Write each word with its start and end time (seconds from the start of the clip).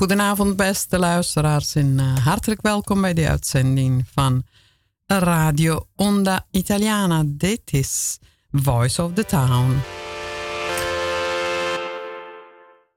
Goedenavond 0.00 0.56
beste 0.56 0.98
luisteraars 0.98 1.74
en 1.74 1.98
uh, 1.98 2.16
hartelijk 2.24 2.62
welkom 2.62 3.00
bij 3.00 3.14
de 3.14 3.28
uitzending 3.28 4.04
van 4.12 4.42
Radio 5.06 5.86
Onda 5.96 6.46
Italiana. 6.50 7.22
Dit 7.26 7.60
is 7.64 8.18
Voice 8.50 9.02
of 9.02 9.12
the 9.12 9.24
Town. 9.24 9.80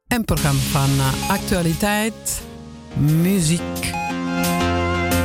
Een 0.07 0.25
programma 0.25 0.59
van 0.59 0.89
uh, 0.89 1.29
actualiteit, 1.29 2.41
muziek, 2.97 3.93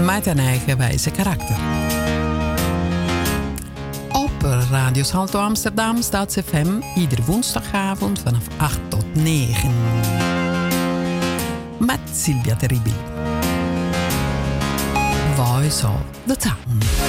met 0.04 0.26
een 0.26 0.38
eigenwijze 0.38 1.10
karakter. 1.10 1.56
Op 4.12 4.42
Radio 4.70 5.02
Salto 5.02 5.38
Amsterdam 5.38 6.02
staat 6.02 6.32
FM 6.44 6.80
iedere 6.94 7.22
woensdagavond 7.22 8.18
vanaf 8.18 8.44
8 8.56 8.78
tot 8.88 9.14
9 9.14 10.37
met 11.78 12.00
Silvia 12.12 12.56
Terribili. 12.56 12.96
Voice 15.36 15.84
of 15.84 16.02
the 16.26 16.36
Town. 16.36 17.07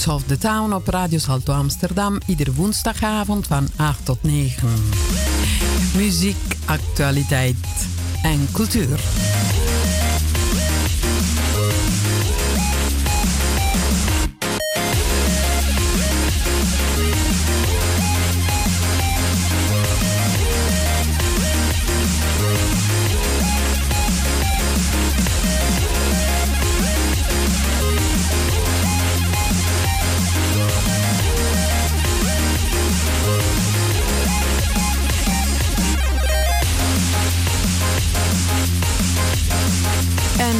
Voice 0.00 0.14
of 0.14 0.26
the 0.26 0.38
Town 0.38 0.72
op 0.72 0.88
Radio 0.88 1.18
Salto 1.18 1.52
Amsterdam. 1.52 2.18
Iedere 2.26 2.52
woensdagavond 2.52 3.46
van 3.46 3.68
8 3.76 4.04
tot 4.04 4.22
9. 4.22 4.68
Muziek, 5.94 6.56
actualiteit 6.64 7.86
en 8.22 8.48
cultuur. 8.52 9.00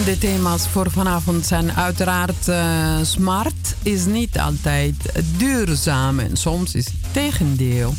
De 0.04 0.18
thema's 0.18 0.68
voor 0.68 0.90
vanavond 0.90 1.46
zijn 1.46 1.72
uiteraard 1.72 2.48
uh, 2.48 2.96
smart 3.02 3.74
is 3.82 4.04
niet 4.04 4.38
altijd 4.38 4.94
duurzaam 5.36 6.18
en 6.18 6.36
soms 6.36 6.74
is 6.74 6.86
het 6.86 7.12
tegendeel. 7.12 7.94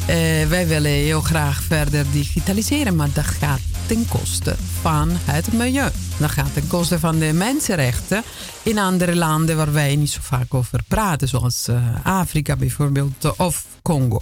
Uh, 0.00 0.14
wij 0.48 0.66
willen 0.66 0.90
heel 0.90 1.20
graag 1.20 1.62
verder 1.62 2.04
digitaliseren, 2.12 2.96
maar 2.96 3.08
dat 3.12 3.24
gaat 3.24 3.60
ten 3.86 4.06
koste 4.08 4.56
van 4.80 5.08
het 5.12 5.52
milieu. 5.52 5.90
Dat 6.18 6.30
gaat 6.30 6.54
ten 6.54 6.66
koste 6.66 6.98
van 6.98 7.18
de 7.18 7.32
mensenrechten 7.32 8.22
in 8.62 8.78
andere 8.78 9.16
landen 9.16 9.56
waar 9.56 9.72
wij 9.72 9.96
niet 9.96 10.10
zo 10.10 10.20
vaak 10.22 10.54
over 10.54 10.80
praten, 10.88 11.28
zoals 11.28 11.66
uh, 11.70 11.76
Afrika 12.02 12.56
bijvoorbeeld 12.56 13.36
of 13.36 13.64
Congo. 13.82 14.20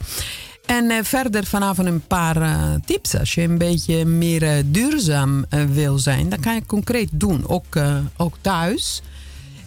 En 0.67 0.91
uh, 0.91 0.97
verder 1.03 1.45
vanavond 1.45 1.89
een 1.89 2.07
paar 2.07 2.37
uh, 2.37 2.75
tips. 2.85 3.19
Als 3.19 3.35
je 3.35 3.43
een 3.43 3.59
beetje 3.59 4.05
meer 4.05 4.43
uh, 4.43 4.51
duurzaam 4.65 5.45
wil 5.73 5.99
zijn, 5.99 6.29
dan 6.29 6.41
kan 6.41 6.55
je 6.55 6.67
concreet 6.67 7.09
doen. 7.13 7.49
Ook, 7.49 7.79
ook 8.17 8.35
thuis. 8.41 9.03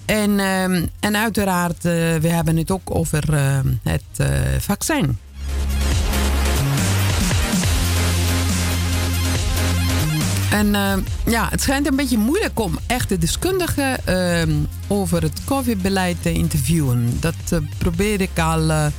En, 0.06 0.40
ehm, 0.40 0.86
en 1.00 1.18
uiteraard, 1.18 1.84
we 1.84 2.28
hebben 2.28 2.58
het 2.58 2.72
ook 2.72 2.96
over 2.96 3.34
het 3.84 4.28
vaccin. 4.60 5.18
En 10.52 10.76
ja, 11.26 11.48
het 11.50 11.62
schijnt 11.62 11.88
een 11.88 11.96
beetje 11.96 12.18
moeilijk 12.18 12.60
om 12.60 12.80
echte 12.88 13.18
deskundigen 13.18 14.06
ehm, 14.06 14.52
over 14.88 15.22
het 15.22 15.42
COVID-beleid 15.46 16.22
te 16.22 16.32
interviewen. 16.32 17.18
Dat 17.20 17.62
probeer 17.78 18.22
ik 18.22 18.40
al 18.40 18.92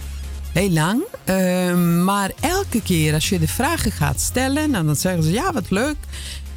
heel 0.53 0.71
lang. 0.71 1.03
Uh, 1.25 1.75
maar 2.05 2.31
elke 2.41 2.83
keer 2.83 3.15
als 3.15 3.29
je 3.29 3.39
de 3.39 3.49
vragen 3.49 3.93
gaat 3.93 4.21
stellen, 4.21 4.71
nou, 4.71 4.87
dan 4.87 4.97
zeggen 4.97 5.23
ze 5.23 5.33
ja, 5.33 5.53
wat 5.53 5.71
leuk. 5.71 5.97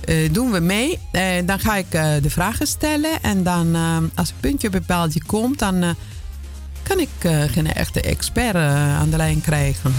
Uh, 0.05 0.33
doen 0.33 0.51
we 0.51 0.59
mee. 0.59 0.99
Uh, 1.11 1.21
dan 1.45 1.59
ga 1.59 1.75
ik 1.75 1.93
uh, 1.93 2.13
de 2.21 2.29
vragen 2.29 2.67
stellen. 2.67 3.21
En 3.21 3.43
dan, 3.43 3.75
als 4.15 4.29
een 4.29 4.35
puntje 4.39 4.67
op 4.67 4.73
een 4.73 4.85
paaltje 4.85 5.23
komt, 5.25 5.59
dan 5.59 5.95
kan 6.83 6.99
ik 6.99 7.09
geen 7.47 7.73
echte 7.73 8.01
expert 8.01 8.55
aan 8.55 9.09
de 9.09 9.17
lijn 9.17 9.41
krijgen. 9.41 9.93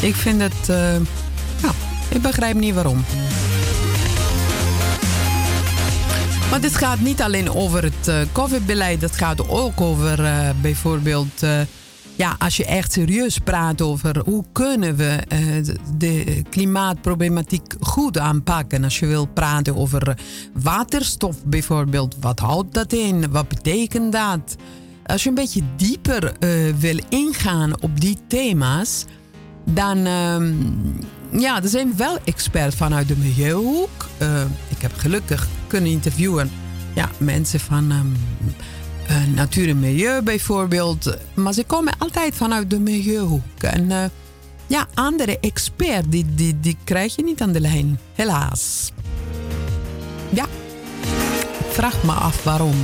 Ik 0.00 0.14
vind 0.14 0.40
het. 0.40 0.66
nou, 1.62 1.74
ik 2.08 2.22
begrijp 2.22 2.56
niet 2.56 2.74
waarom. 2.74 3.04
Maar 6.50 6.60
dit 6.60 6.76
gaat 6.76 7.00
niet 7.00 7.22
alleen 7.22 7.50
over 7.50 7.82
het 7.82 8.08
uh, 8.08 8.20
COVID-beleid. 8.32 9.00
Het 9.00 9.16
gaat 9.16 9.48
ook 9.48 9.80
over 9.80 10.20
uh, 10.20 10.48
bijvoorbeeld... 10.62 11.42
Uh, 11.42 11.60
ja, 12.16 12.36
als 12.38 12.56
je 12.56 12.64
echt 12.64 12.92
serieus 12.92 13.38
praat 13.38 13.82
over 13.82 14.22
hoe 14.24 14.44
kunnen 14.52 14.96
we 14.96 15.18
de 15.96 16.42
klimaatproblematiek 16.50 17.74
goed 17.80 18.18
aanpakken. 18.18 18.84
Als 18.84 18.98
je 18.98 19.06
wil 19.06 19.26
praten 19.26 19.76
over 19.76 20.18
waterstof 20.52 21.44
bijvoorbeeld. 21.44 22.16
Wat 22.20 22.38
houdt 22.38 22.74
dat 22.74 22.92
in? 22.92 23.30
Wat 23.30 23.48
betekent 23.48 24.12
dat? 24.12 24.56
Als 25.06 25.22
je 25.22 25.28
een 25.28 25.34
beetje 25.34 25.62
dieper 25.76 26.32
wil 26.78 26.98
ingaan 27.08 27.82
op 27.82 28.00
die 28.00 28.18
thema's... 28.28 29.04
dan 29.64 30.06
ehm, 30.06 30.52
ja, 31.30 31.62
er 31.62 31.68
zijn 31.68 31.96
wel 31.96 32.18
experts 32.24 32.76
vanuit 32.76 33.08
de 33.08 33.16
milieuhoek. 33.16 34.06
Uh, 34.22 34.42
ik 34.68 34.82
heb 34.82 34.92
gelukkig 34.96 35.48
kunnen 35.66 35.90
interviewen 35.90 36.50
ja, 36.94 37.10
mensen 37.18 37.60
van 37.60 37.90
um, 37.90 38.16
uh, 39.10 39.34
natuur 39.34 39.68
en 39.68 39.80
milieu 39.80 40.22
bijvoorbeeld. 40.22 41.16
Maar 41.34 41.52
ze 41.52 41.64
komen 41.64 41.94
altijd 41.98 42.34
vanuit 42.34 42.70
de 42.70 42.78
milieuhoek. 42.80 43.62
En 43.62 43.84
uh, 43.90 44.04
ja, 44.66 44.86
andere 44.94 45.38
experts, 45.40 46.08
die, 46.08 46.26
die, 46.34 46.60
die 46.60 46.76
krijg 46.84 47.16
je 47.16 47.24
niet 47.24 47.42
aan 47.42 47.52
de 47.52 47.60
lijn. 47.60 47.98
Helaas. 48.14 48.92
Ja, 50.30 50.46
vraag 51.70 52.02
me 52.02 52.12
af 52.12 52.44
waarom. 52.44 52.76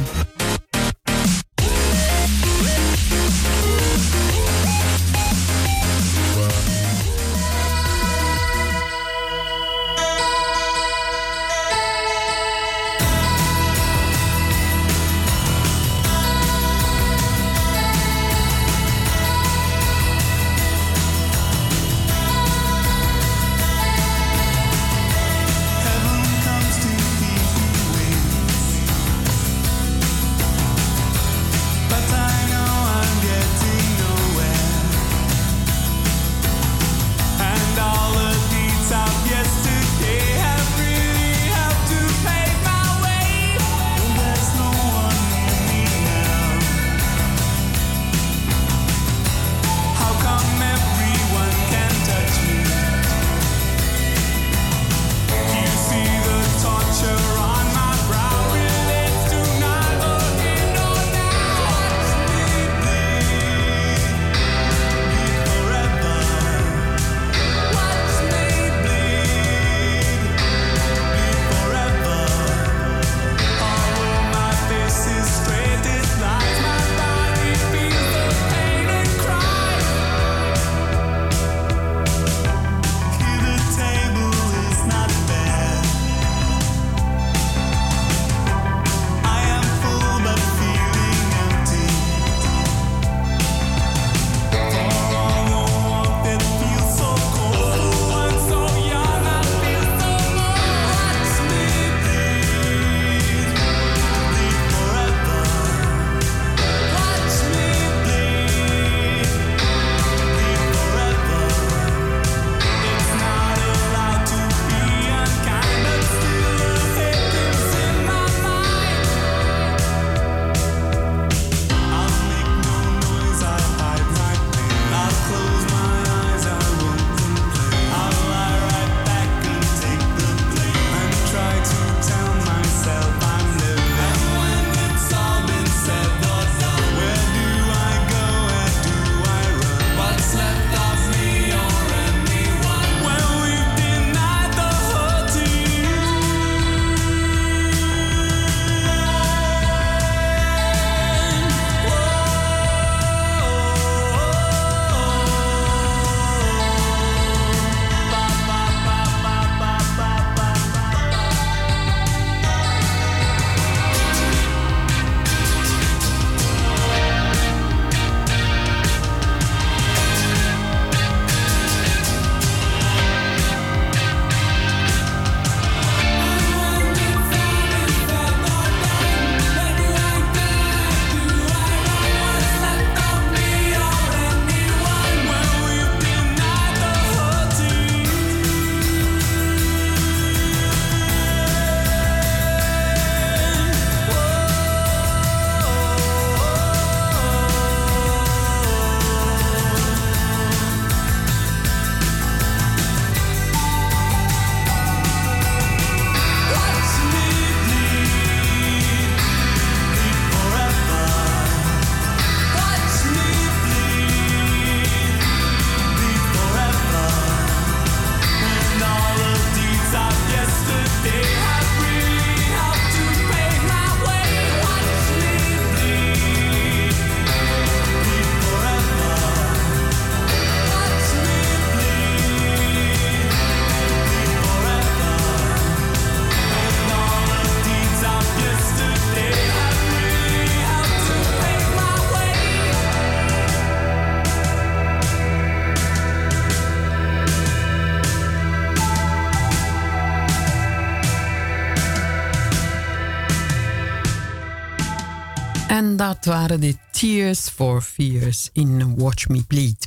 Dat 256.14 256.24
waren 256.24 256.60
de 256.60 256.76
Tears 256.90 257.48
for 257.48 257.82
Fears 257.82 258.50
in 258.52 258.96
Watch 258.96 259.28
Me 259.28 259.42
Bleed. 259.42 259.86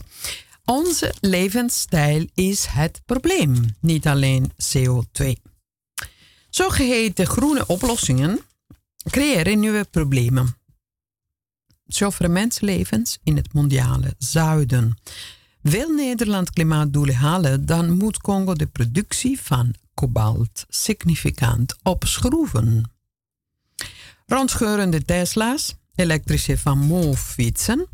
Onze 0.66 1.14
levensstijl 1.20 2.28
is 2.34 2.66
het 2.66 3.02
probleem, 3.06 3.76
niet 3.80 4.08
alleen 4.08 4.52
CO2. 4.52 5.32
Zogeheten 6.50 7.28
groene 7.28 7.66
oplossingen 7.66 8.40
creëren 9.10 9.60
nieuwe 9.60 9.88
problemen. 9.92 10.56
Zo 11.88 12.10
voor 12.10 12.30
mensenlevens 12.30 13.18
in 13.24 13.36
het 13.36 13.54
mondiale 13.54 14.14
zuiden. 14.18 14.98
Wil 15.62 15.90
Nederland 15.90 16.50
klimaatdoelen 16.50 17.16
halen, 17.16 17.66
dan 17.66 17.98
moet 17.98 18.18
Congo 18.18 18.54
de 18.54 18.68
productie 18.68 19.42
van 19.42 19.74
kobalt 19.94 20.66
significant 20.70 21.76
opschroeven. 21.84 22.92
Rondscheurende 24.26 25.06
Tesla's, 25.06 25.77
elektrische 25.98 26.58
Van 26.58 26.78
Moof 26.78 27.22
fietsen 27.22 27.88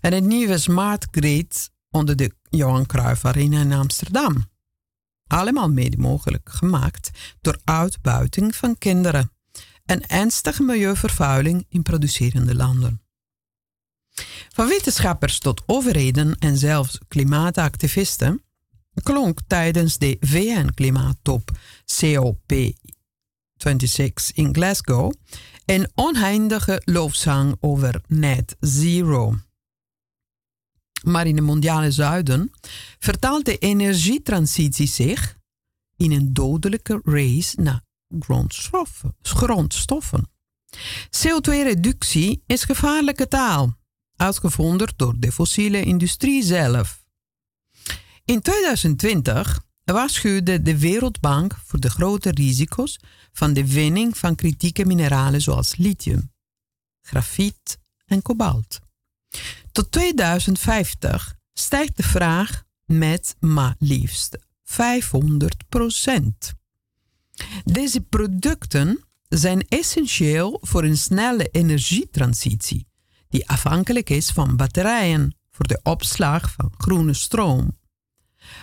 en 0.00 0.12
het 0.12 0.24
nieuwe 0.24 0.58
Smart 0.58 1.06
Grid 1.10 1.70
onder 1.90 2.16
de 2.16 2.34
Johan 2.50 2.86
Cruijff 2.86 3.24
Arena 3.24 3.60
in 3.60 3.72
Amsterdam. 3.72 4.48
Allemaal 5.26 5.68
mede 5.68 5.96
mogelijk 5.96 6.48
gemaakt 6.52 7.10
door 7.40 7.58
uitbuiting 7.64 8.56
van 8.56 8.78
kinderen 8.78 9.32
en 9.84 10.06
ernstige 10.06 10.62
milieuvervuiling 10.62 11.66
in 11.68 11.82
producerende 11.82 12.54
landen. 12.54 13.02
Van 14.48 14.68
wetenschappers 14.68 15.38
tot 15.38 15.62
overheden 15.66 16.36
en 16.38 16.56
zelfs 16.56 16.98
klimaatactivisten 17.08 18.42
klonk 19.02 19.38
tijdens 19.46 19.98
de 19.98 20.16
VN-klimaattop 20.20 21.50
COP26 22.04 24.32
in 24.32 24.54
Glasgow 24.54 25.12
een 25.64 25.90
oneindige 25.94 26.82
loofzang 26.84 27.56
over 27.60 28.02
net 28.06 28.56
zero. 28.60 29.34
Maar 31.04 31.26
in 31.26 31.36
het 31.36 31.44
mondiale 31.44 31.90
zuiden 31.90 32.50
vertaalt 32.98 33.44
de 33.44 33.58
energietransitie 33.58 34.86
zich 34.86 35.38
in 35.96 36.12
een 36.12 36.32
dodelijke 36.32 37.00
race 37.04 37.60
naar 37.60 37.82
grondstoffen. 38.20 39.14
CO2-reductie 41.16 42.42
is 42.46 42.64
gevaarlijke 42.64 43.28
taal, 43.28 43.78
uitgevonden 44.16 44.92
door 44.96 45.14
de 45.18 45.32
fossiele 45.32 45.82
industrie 45.82 46.42
zelf. 46.42 47.04
In 48.24 48.40
2020 48.40 49.60
waarschuwde 49.92 50.62
de 50.62 50.78
Wereldbank 50.78 51.56
voor 51.64 51.80
de 51.80 51.90
grote 51.90 52.30
risico's 52.30 52.98
van 53.32 53.52
de 53.52 53.72
winning 53.72 54.16
van 54.18 54.34
kritieke 54.34 54.86
mineralen 54.86 55.40
zoals 55.40 55.76
lithium, 55.76 56.32
grafiet 57.00 57.78
en 58.06 58.22
kobalt. 58.22 58.78
Tot 59.72 59.92
2050 59.92 61.34
stijgt 61.52 61.96
de 61.96 62.02
vraag 62.02 62.62
met 62.84 63.36
maar 63.40 63.74
liefst 63.78 64.38
500 64.64 65.68
procent. 65.68 66.52
Deze 67.64 68.00
producten 68.00 69.04
zijn 69.28 69.68
essentieel 69.68 70.58
voor 70.60 70.84
een 70.84 70.98
snelle 70.98 71.48
energietransitie, 71.50 72.86
die 73.28 73.48
afhankelijk 73.48 74.10
is 74.10 74.30
van 74.30 74.56
batterijen 74.56 75.34
voor 75.50 75.66
de 75.66 75.80
opslag 75.82 76.52
van 76.52 76.72
groene 76.76 77.14
stroom. 77.14 77.78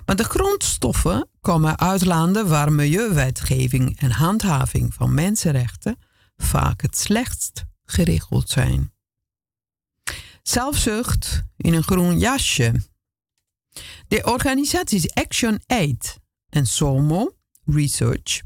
Maar 0.06 0.15
de 0.15 0.24
grondstoffen 0.24 1.29
komen 1.41 1.79
uit 1.79 2.06
landen 2.06 2.48
waar 2.48 2.72
milieuwetgeving 2.72 4.00
en 4.00 4.12
handhaving 4.12 4.94
van 4.94 5.13
mensenrechten 5.13 5.98
vaak 6.38 6.82
het 6.82 6.98
slechtst 6.98 7.65
geregeld 7.86 8.50
zijn. 8.50 8.91
Zelfzucht 10.44 11.44
in 11.58 11.74
een 11.74 11.84
groen 11.84 12.20
jasje. 12.20 12.74
De 14.08 14.24
organisaties 14.24 15.13
Action 15.13 15.60
Aid 15.65 16.20
en 16.50 16.65
SOMO 16.65 17.36
Research 17.65 18.41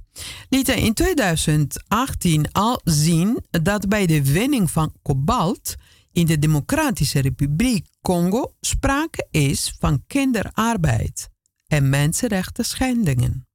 lieten 0.49 0.75
in 0.75 0.93
2018 0.93 2.51
al 2.51 2.81
zien 2.83 3.45
dat 3.49 3.89
bij 3.89 4.05
de 4.05 4.31
winning 4.31 4.71
van 4.71 4.93
kobalt 5.01 5.75
in 6.11 6.25
de 6.25 6.39
Democratische 6.39 7.19
Republiek 7.19 7.87
Congo 8.01 8.55
sprake 8.61 9.27
is 9.31 9.75
van 9.79 10.03
kinderarbeid 10.07 11.29
en 11.67 11.89
mensenrechten 11.89 12.65
schendingen. 12.65 13.47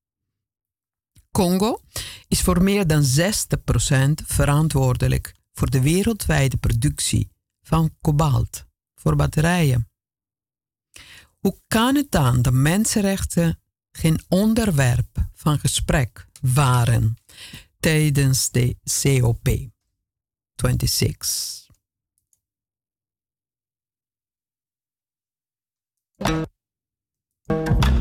Congo 1.31 1.81
is 2.29 2.41
voor 2.41 2.63
meer 2.63 2.87
dan 2.87 3.03
60% 3.03 4.25
verantwoordelijk 4.27 5.35
voor 5.53 5.71
de 5.71 5.81
wereldwijde 5.81 6.57
productie 6.57 7.29
van 7.63 7.95
kobalt 8.01 8.67
voor 8.95 9.17
batterijen. 9.17 9.89
Hoe 11.39 11.61
kan 11.67 11.95
het 11.95 12.11
dan 12.11 12.43
dat 12.43 12.53
mensenrechten 12.53 13.61
geen 13.93 14.21
onderwerp 14.29 15.29
van 15.33 15.59
gesprek 15.59 16.27
waren 16.41 17.17
tijdens 17.81 18.51
de 18.51 18.77
COP 19.03 19.49
26? 20.55 21.66
you 26.19 27.96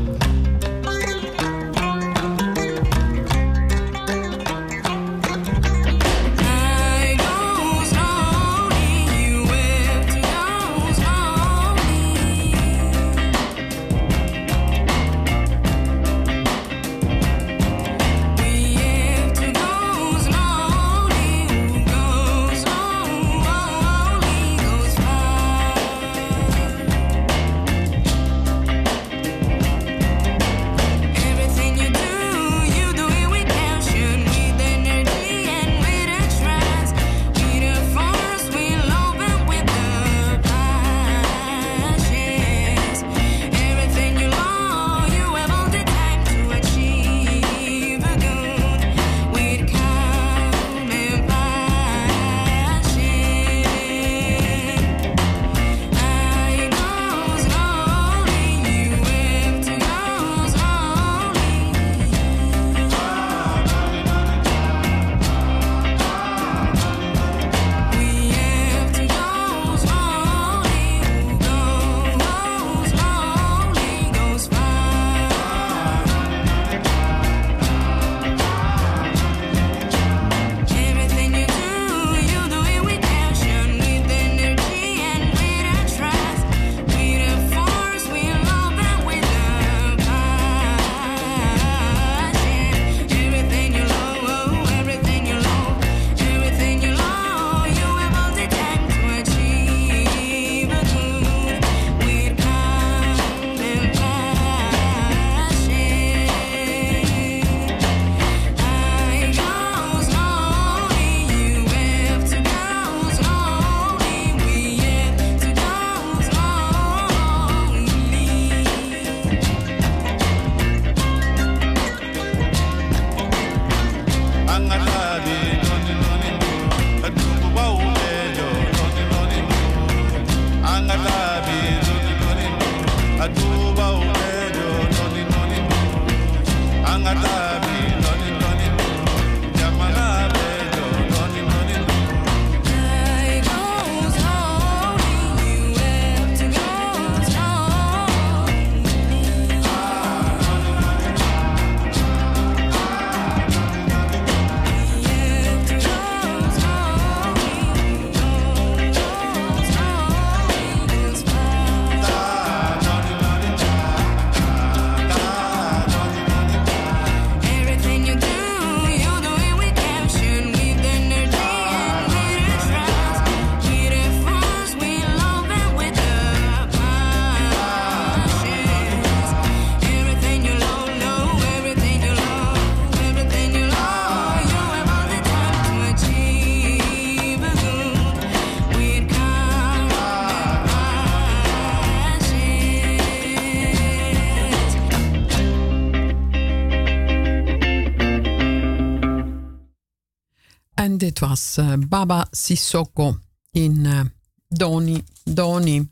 Dit 200.96 201.18
was 201.18 201.56
uh, 201.58 201.72
Baba 201.88 202.26
Sissoko 202.30 203.18
in 203.50 203.84
uh, 203.84 204.00
Doni. 204.48 205.04
Doni. 205.24 205.90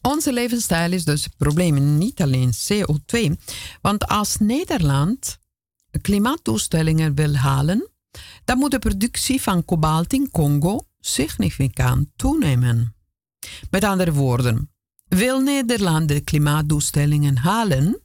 Onze 0.00 0.32
levensstijl 0.32 0.92
is 0.92 1.04
dus 1.04 1.24
het 1.24 1.36
probleem, 1.36 1.98
niet 1.98 2.22
alleen 2.22 2.52
CO2. 2.52 3.32
Want 3.80 4.06
als 4.06 4.36
Nederland 4.36 5.38
klimaatdoelstellingen 6.00 7.14
wil 7.14 7.34
halen, 7.34 7.90
dan 8.44 8.58
moet 8.58 8.70
de 8.70 8.78
productie 8.78 9.42
van 9.42 9.64
kobalt 9.64 10.12
in 10.12 10.30
Congo 10.30 10.86
significant 11.00 12.08
toenemen. 12.16 12.94
Met 13.70 13.84
andere 13.84 14.12
woorden, 14.12 14.70
wil 15.08 15.40
Nederland 15.40 16.08
de 16.08 16.20
klimaatdoelstellingen 16.20 17.36
halen, 17.36 18.00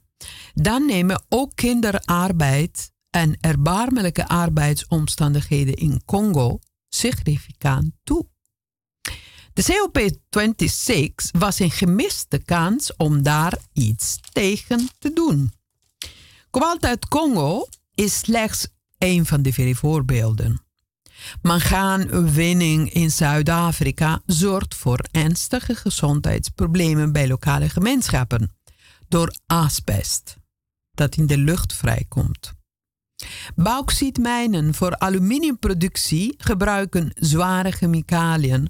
dan 0.54 0.86
nemen 0.86 1.22
ook 1.28 1.52
kinderarbeid 1.54 2.92
en 3.10 3.36
erbarmelijke 3.40 4.28
arbeidsomstandigheden 4.28 5.74
in 5.74 6.02
Congo 6.04 6.58
significant 6.88 7.92
toe. 8.04 8.26
De 9.52 9.62
COP26 9.62 11.38
was 11.38 11.58
een 11.58 11.70
gemiste 11.70 12.38
kans 12.38 12.96
om 12.96 13.22
daar 13.22 13.58
iets 13.72 14.18
tegen 14.32 14.88
te 14.98 15.12
doen. 15.12 15.52
Kobalt 16.50 16.84
uit 16.84 17.08
Congo 17.08 17.66
is 17.94 18.18
slechts 18.18 18.68
een 18.98 19.26
van 19.26 19.42
de 19.42 19.52
vele 19.52 19.74
voorbeelden. 19.74 20.62
Mangaanwinning 21.42 22.92
in 22.92 23.10
Zuid-Afrika 23.10 24.22
zorgt 24.26 24.74
voor 24.74 25.04
ernstige 25.10 25.74
gezondheidsproblemen 25.74 27.12
bij 27.12 27.28
lokale 27.28 27.68
gemeenschappen 27.68 28.54
door 29.08 29.34
asbest 29.46 30.36
dat 30.90 31.16
in 31.16 31.26
de 31.26 31.38
lucht 31.38 31.72
vrijkomt. 31.72 32.52
Bauxietmijnen 33.54 34.74
voor 34.74 34.98
aluminiumproductie 34.98 36.34
gebruiken 36.38 37.10
zware 37.14 37.70
chemicaliën 37.70 38.68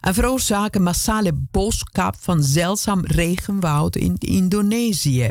en 0.00 0.14
veroorzaken 0.14 0.82
massale 0.82 1.32
boskap 1.34 2.16
van 2.18 2.42
zeldzaam 2.42 3.04
regenwoud 3.04 3.96
in 3.96 4.14
Indonesië. 4.18 5.30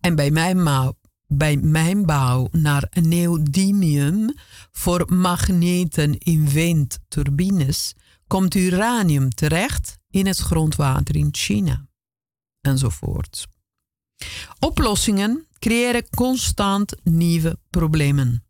En 0.00 0.14
bij 0.14 0.30
mijn, 0.30 0.94
bij 1.26 1.56
naar 2.52 2.88
neodymium 3.00 4.34
voor 4.72 5.04
magneten 5.12 6.18
in 6.18 6.48
windturbines 6.48 7.94
komt 8.26 8.54
uranium 8.54 9.30
terecht 9.30 9.98
in 10.10 10.26
het 10.26 10.38
grondwater 10.38 11.16
in 11.16 11.28
China. 11.30 11.86
Enzovoort. 12.60 13.48
Oplossingen 14.58 15.46
creëren 15.58 16.08
constant 16.10 16.94
nieuwe 17.02 17.58
problemen. 17.70 18.44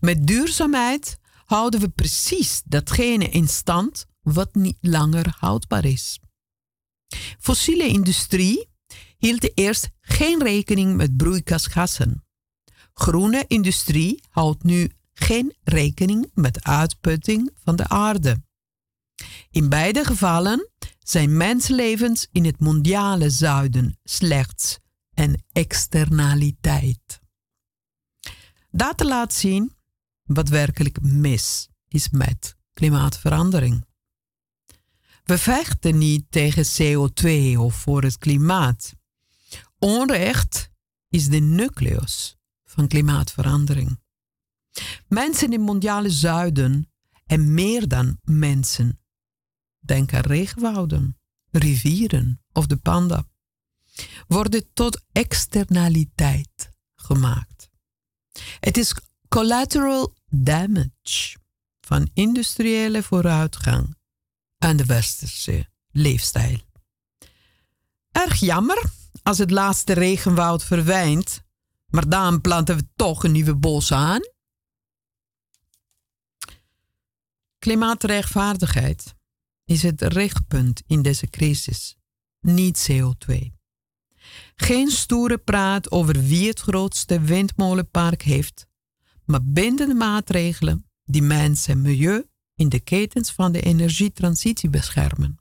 Met 0.00 0.26
duurzaamheid 0.26 1.18
houden 1.44 1.80
we 1.80 1.88
precies 1.88 2.62
datgene 2.64 3.28
in 3.28 3.48
stand 3.48 4.06
wat 4.22 4.54
niet 4.54 4.78
langer 4.80 5.36
houdbaar 5.38 5.84
is. 5.84 6.18
Fossiele 7.38 7.86
industrie 7.86 8.68
hield 9.16 9.58
eerst 9.58 9.88
geen 10.00 10.42
rekening 10.42 10.96
met 10.96 11.16
broeikasgassen. 11.16 12.24
Groene 12.94 13.44
industrie 13.46 14.22
houdt 14.28 14.62
nu 14.62 14.90
geen 15.12 15.54
rekening 15.62 16.30
met 16.34 16.64
uitputting 16.64 17.50
van 17.64 17.76
de 17.76 17.88
aarde. 17.88 18.42
In 19.50 19.68
beide 19.68 20.04
gevallen 20.04 20.70
zijn 20.98 21.36
mensenlevens 21.36 22.28
in 22.32 22.44
het 22.44 22.60
mondiale 22.60 23.30
zuiden 23.30 23.98
slechts 24.04 24.78
een 25.20 25.42
externaliteit. 25.52 27.20
Dat 28.70 29.02
laat 29.02 29.34
zien 29.34 29.76
wat 30.22 30.48
werkelijk 30.48 31.00
mis 31.00 31.68
is 31.88 32.10
met 32.10 32.56
klimaatverandering. 32.72 33.86
We 35.24 35.38
vechten 35.38 35.98
niet 35.98 36.24
tegen 36.30 36.64
CO2 36.64 37.58
of 37.58 37.74
voor 37.74 38.02
het 38.02 38.18
klimaat. 38.18 38.94
Onrecht 39.78 40.70
is 41.08 41.28
de 41.28 41.38
nucleus 41.38 42.36
van 42.64 42.88
klimaatverandering. 42.88 44.00
Mensen 45.08 45.52
in 45.52 45.60
mondiale 45.60 46.10
zuiden 46.10 46.92
en 47.26 47.54
meer 47.54 47.88
dan 47.88 48.18
mensen. 48.22 49.00
Denk 49.78 50.14
aan 50.14 50.20
regenwouden, 50.20 51.18
rivieren 51.50 52.42
of 52.52 52.66
de 52.66 52.76
panda. 52.76 53.29
Worden 54.28 54.72
tot 54.72 55.02
externaliteit 55.12 56.70
gemaakt. 56.94 57.70
Het 58.60 58.76
is 58.76 58.94
collateral 59.28 60.16
damage 60.28 61.38
van 61.80 62.10
industriële 62.14 63.02
vooruitgang 63.02 63.96
aan 64.58 64.76
de 64.76 64.84
westerse 64.84 65.68
leefstijl. 65.90 66.58
Erg 68.10 68.34
jammer 68.34 68.82
als 69.22 69.38
het 69.38 69.50
laatste 69.50 69.92
regenwoud 69.92 70.64
verwijnt, 70.64 71.42
maar 71.86 72.08
dan 72.08 72.40
planten 72.40 72.76
we 72.76 72.88
toch 72.96 73.24
een 73.24 73.32
nieuwe 73.32 73.56
bos 73.56 73.92
aan. 73.92 74.20
Klimaatrechtvaardigheid 77.58 79.14
is 79.64 79.82
het 79.82 80.02
richtpunt 80.02 80.82
in 80.86 81.02
deze 81.02 81.26
crisis, 81.26 81.96
niet 82.40 82.90
CO2. 82.90 83.59
Geen 84.56 84.88
stoere 84.90 85.38
praat 85.38 85.90
over 85.90 86.22
wie 86.22 86.48
het 86.48 86.60
grootste 86.60 87.20
windmolenpark 87.20 88.22
heeft, 88.22 88.66
maar 89.24 89.44
bindende 89.44 89.94
maatregelen 89.94 90.90
die 91.04 91.22
mensen 91.22 91.72
en 91.72 91.80
milieu 91.80 92.24
in 92.54 92.68
de 92.68 92.80
ketens 92.80 93.32
van 93.32 93.52
de 93.52 93.60
energietransitie 93.60 94.70
beschermen. 94.70 95.38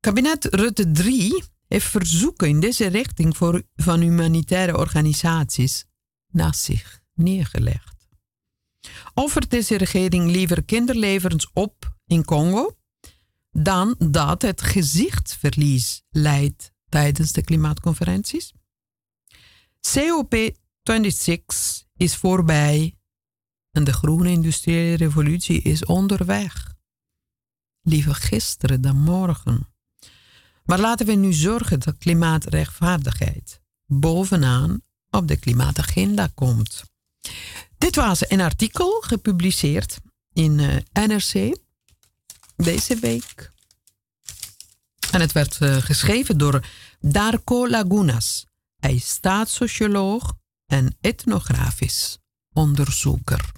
Kabinet 0.00 0.44
Rutte 0.44 0.90
3 0.90 1.42
heeft 1.68 1.86
verzoeken 1.86 2.48
in 2.48 2.60
deze 2.60 2.86
richting 2.86 3.36
voor, 3.36 3.62
van 3.76 4.00
humanitaire 4.00 4.76
organisaties 4.76 5.84
naast 6.30 6.60
zich 6.60 7.00
neergelegd. 7.14 8.08
Offert 9.14 9.50
deze 9.50 9.76
regering 9.76 10.30
liever 10.30 10.64
kinderlevens 10.64 11.50
op 11.52 11.96
in 12.06 12.24
Congo 12.24 12.76
dan 13.52 13.94
dat 13.98 14.42
het 14.42 14.62
gezichtsverlies 14.62 16.02
leidt 16.10 16.72
tijdens 16.88 17.32
de 17.32 17.42
klimaatconferenties? 17.42 18.52
COP26 19.88 21.44
is 21.96 22.16
voorbij 22.16 22.96
en 23.70 23.84
de 23.84 23.92
groene 23.92 24.30
industriële 24.30 24.96
revolutie 24.96 25.62
is 25.62 25.84
onderweg. 25.84 26.74
Liever 27.82 28.14
gisteren 28.14 28.80
dan 28.80 28.96
morgen. 28.96 29.66
Maar 30.64 30.78
laten 30.78 31.06
we 31.06 31.12
nu 31.12 31.32
zorgen 31.32 31.80
dat 31.80 31.98
klimaatrechtvaardigheid 31.98 33.60
bovenaan 33.86 34.82
op 35.10 35.28
de 35.28 35.36
klimaatagenda 35.36 36.28
komt. 36.34 36.82
Dit 37.78 37.96
was 37.96 38.30
een 38.30 38.40
artikel 38.40 39.00
gepubliceerd 39.00 39.98
in 40.32 40.60
eh, 40.60 41.06
NRC 41.06 41.56
deze 42.62 42.96
week. 42.98 43.50
En 45.10 45.20
het 45.20 45.32
werd 45.32 45.58
uh, 45.60 45.76
geschreven 45.76 46.38
door 46.38 46.64
Darko 47.00 47.68
Lagunas. 47.68 48.46
Hij 48.76 48.94
is 48.94 49.08
staatssocioloog 49.08 50.32
en 50.66 50.96
etnografisch 51.00 52.18
onderzoeker. 52.52 53.52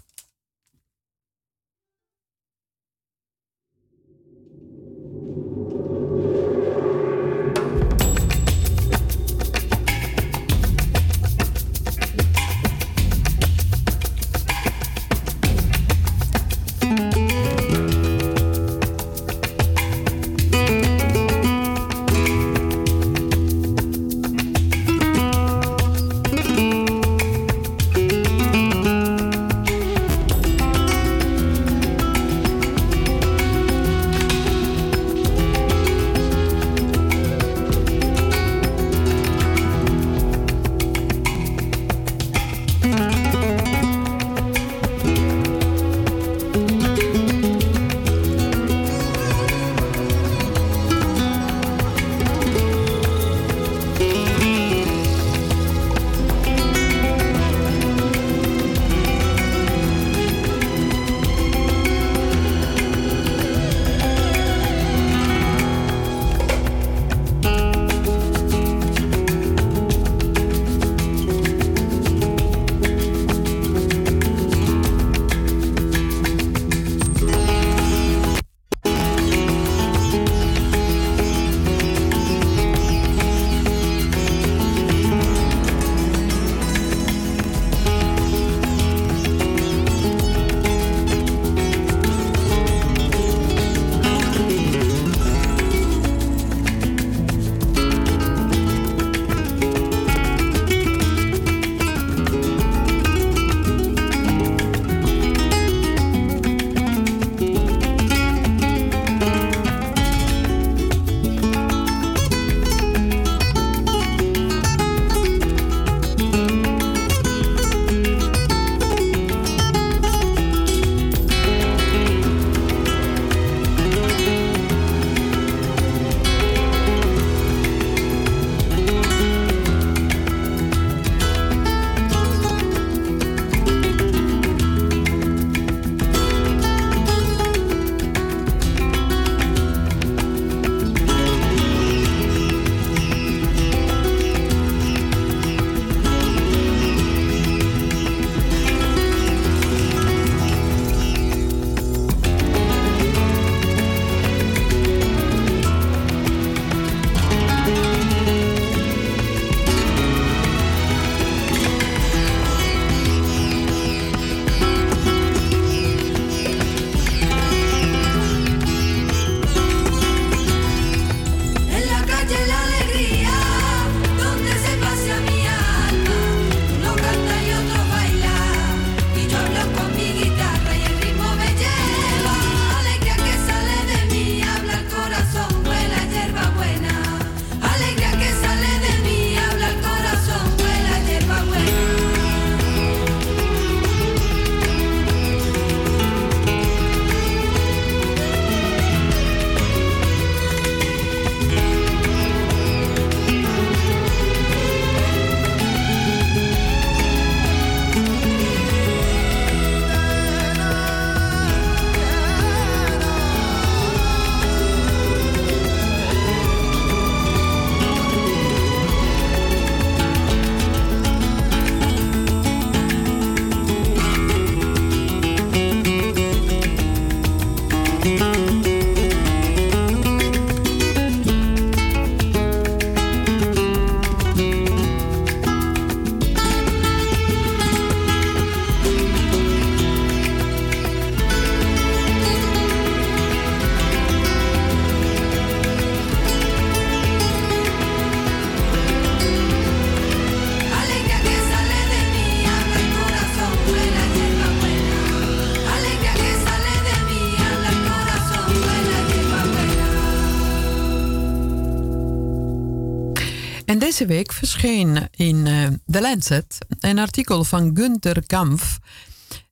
Deze 263.94 264.08
week 264.08 264.32
verscheen 264.32 265.08
in 265.10 265.46
uh, 265.46 265.66
The 265.86 266.00
Lancet 266.00 266.58
een 266.78 266.98
artikel 266.98 267.44
van 267.44 267.70
Günther 267.74 268.26
Kampf. 268.26 268.78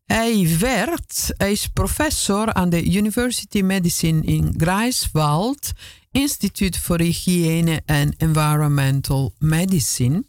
Hij 0.04 0.56
werd, 0.58 1.32
hij 1.36 1.52
is 1.52 1.66
professor 1.66 2.52
aan 2.52 2.68
de 2.68 2.84
University 2.84 3.60
Medicine 3.60 4.22
in 4.22 4.54
Greifswald, 4.56 5.72
Instituut 6.10 6.78
voor 6.78 7.00
Hygiëne 7.00 7.82
en 7.84 8.14
Environmental 8.16 9.34
Medicine. 9.38 10.24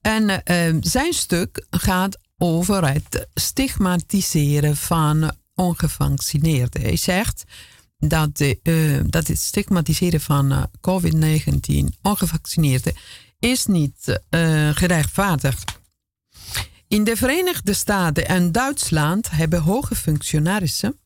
En 0.00 0.22
uh, 0.30 0.76
zijn 0.80 1.12
stuk 1.12 1.66
gaat 1.70 2.18
over 2.38 2.88
het 2.88 3.26
stigmatiseren 3.34 4.76
van 4.76 5.32
ongevaccineerden. 5.54 6.82
Hij 6.82 6.96
zegt 6.96 7.44
dat, 7.98 8.36
de, 8.36 8.58
uh, 8.62 9.00
dat 9.06 9.26
het 9.26 9.38
stigmatiseren 9.38 10.20
van 10.20 10.52
uh, 10.52 10.62
COVID-19 10.80 12.00
ongevaccineerden 12.02 12.94
is 13.38 13.66
niet 13.66 14.20
uh, 14.30 14.70
gerechtvaardigd. 14.74 15.80
In 16.88 17.04
de 17.04 17.16
Verenigde 17.16 17.72
Staten 17.72 18.28
en 18.28 18.52
Duitsland 18.52 19.30
hebben 19.30 19.60
hoge 19.62 19.94
functionarissen 19.94 20.98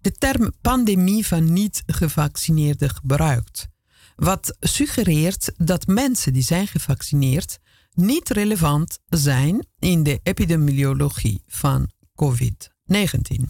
de 0.00 0.12
term 0.12 0.52
pandemie 0.60 1.26
van 1.26 1.52
niet-gevaccineerden 1.52 2.90
gebruikt. 2.90 3.66
Wat 4.16 4.56
suggereert 4.60 5.52
dat 5.56 5.86
mensen 5.86 6.32
die 6.32 6.42
zijn 6.42 6.66
gevaccineerd 6.66 7.58
niet 7.92 8.28
relevant 8.28 8.98
zijn 9.08 9.66
in 9.78 10.02
de 10.02 10.20
epidemiologie 10.22 11.42
van 11.46 11.90
COVID-19. 12.22 13.44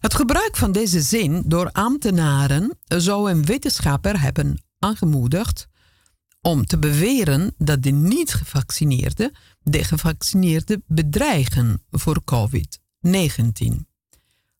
Het 0.00 0.14
gebruik 0.14 0.56
van 0.56 0.72
deze 0.72 1.00
zin 1.00 1.42
door 1.46 1.70
ambtenaren 1.72 2.78
zou 2.86 3.30
een 3.30 3.44
wetenschapper 3.44 4.20
hebben 4.20 4.62
aangemoedigd 4.78 5.68
om 6.40 6.66
te 6.66 6.78
beweren 6.78 7.54
dat 7.58 7.82
de 7.82 7.90
niet-gevaccineerden 7.90 9.32
de 9.62 9.84
gevaccineerden 9.84 10.82
bedreigen 10.86 11.82
voor 11.90 12.22
COVID-19. 12.24 13.86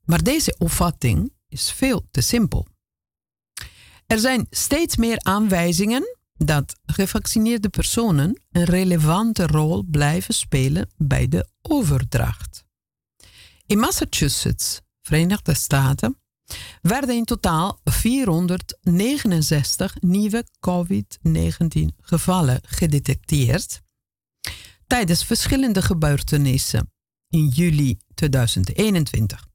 Maar 0.04 0.22
deze 0.22 0.54
opvatting 0.58 1.32
is 1.48 1.70
veel 1.70 2.06
te 2.10 2.20
simpel. 2.20 2.66
Er 4.06 4.18
zijn 4.18 4.46
steeds 4.50 4.96
meer 4.96 5.18
aanwijzingen 5.18 6.16
dat 6.36 6.76
gevaccineerde 6.86 7.68
personen 7.68 8.42
een 8.50 8.64
relevante 8.64 9.46
rol 9.46 9.84
blijven 9.90 10.34
spelen 10.34 10.90
bij 10.96 11.28
de 11.28 11.48
overdracht. 11.62 12.64
In 13.66 13.78
Massachusetts, 13.78 14.80
Verenigde 15.08 15.54
Staten, 15.54 16.20
werden 16.82 17.16
in 17.16 17.24
totaal 17.24 17.80
469 17.84 20.00
nieuwe 20.00 20.46
COVID-19 20.60 21.08
gevallen 22.00 22.60
gedetecteerd 22.62 23.82
tijdens 24.86 25.24
verschillende 25.24 25.82
gebeurtenissen 25.82 26.92
in 27.28 27.48
juli 27.48 27.98
2021. 28.14 29.46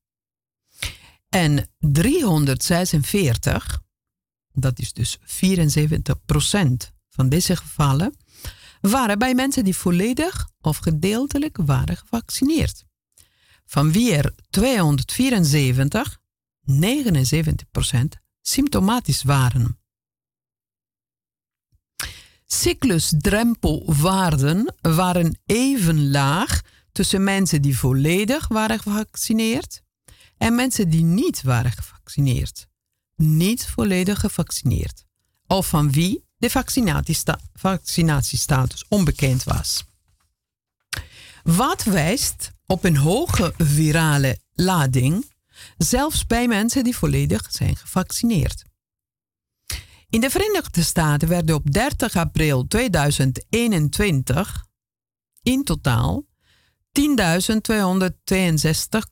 En 1.30 1.68
346, 1.80 3.82
dat 4.52 4.80
is 4.80 4.94
dus 4.94 5.20
74% 5.20 5.24
van 7.10 7.30
deze 7.30 7.56
gevallen, 7.56 8.16
waren 8.82 9.20
bij 9.20 9.36
mensen 9.36 9.64
die 9.64 9.76
volledig 9.76 10.50
of 10.62 10.78
gedeeltelijk 10.78 11.58
waren 11.58 11.98
gevaccineerd. 11.98 12.86
Van 13.66 13.92
wie 13.92 14.14
er 14.14 14.34
274 14.50 16.22
79% 16.66 18.20
symptomatisch 18.42 19.24
waren. 19.24 19.78
Cyclusdrempelwaarden 22.46 24.76
waren 24.82 25.40
even 25.46 26.12
laag 26.12 26.62
tussen 26.92 27.24
mensen 27.24 27.62
die 27.62 27.78
volledig 27.78 28.48
waren 28.48 28.80
gevaccineerd 28.80 29.84
en 30.38 30.56
mensen 30.56 30.90
die 30.90 31.04
niet 31.04 31.42
waren 31.42 31.72
gevaccineerd. 31.72 32.68
Niet 33.16 33.66
volledig 33.66 34.20
gevaccineerd. 34.20 35.06
Of 35.48 35.68
van 35.68 35.92
wie 35.92 36.26
de 36.38 36.50
vaccinatiestatus 37.54 38.86
onbekend 38.88 39.44
was. 39.44 39.84
Wat 41.44 41.84
wijst 41.84 42.52
op 42.66 42.84
een 42.84 42.98
hoge 42.98 43.54
virale 43.58 44.40
lading 44.54 45.32
zelfs 45.78 46.26
bij 46.26 46.48
mensen 46.48 46.84
die 46.84 46.96
volledig 46.96 47.48
zijn 47.52 47.76
gevaccineerd. 47.76 48.64
In 50.10 50.22
de 50.22 50.30
Verenigde 50.30 50.84
Staten 50.84 51.28
werden 51.28 51.56
op 51.56 51.72
30 51.72 52.16
april 52.16 52.68
2021 52.68 54.66
in 55.42 55.64
totaal 55.64 56.26
10.262 57.00 57.04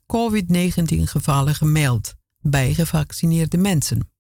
COVID-19 0.06 1.04
gevallen 1.04 1.56
gemeld 1.56 2.14
bij 2.40 2.74
gevaccineerde 2.74 3.58
mensen, 3.58 4.12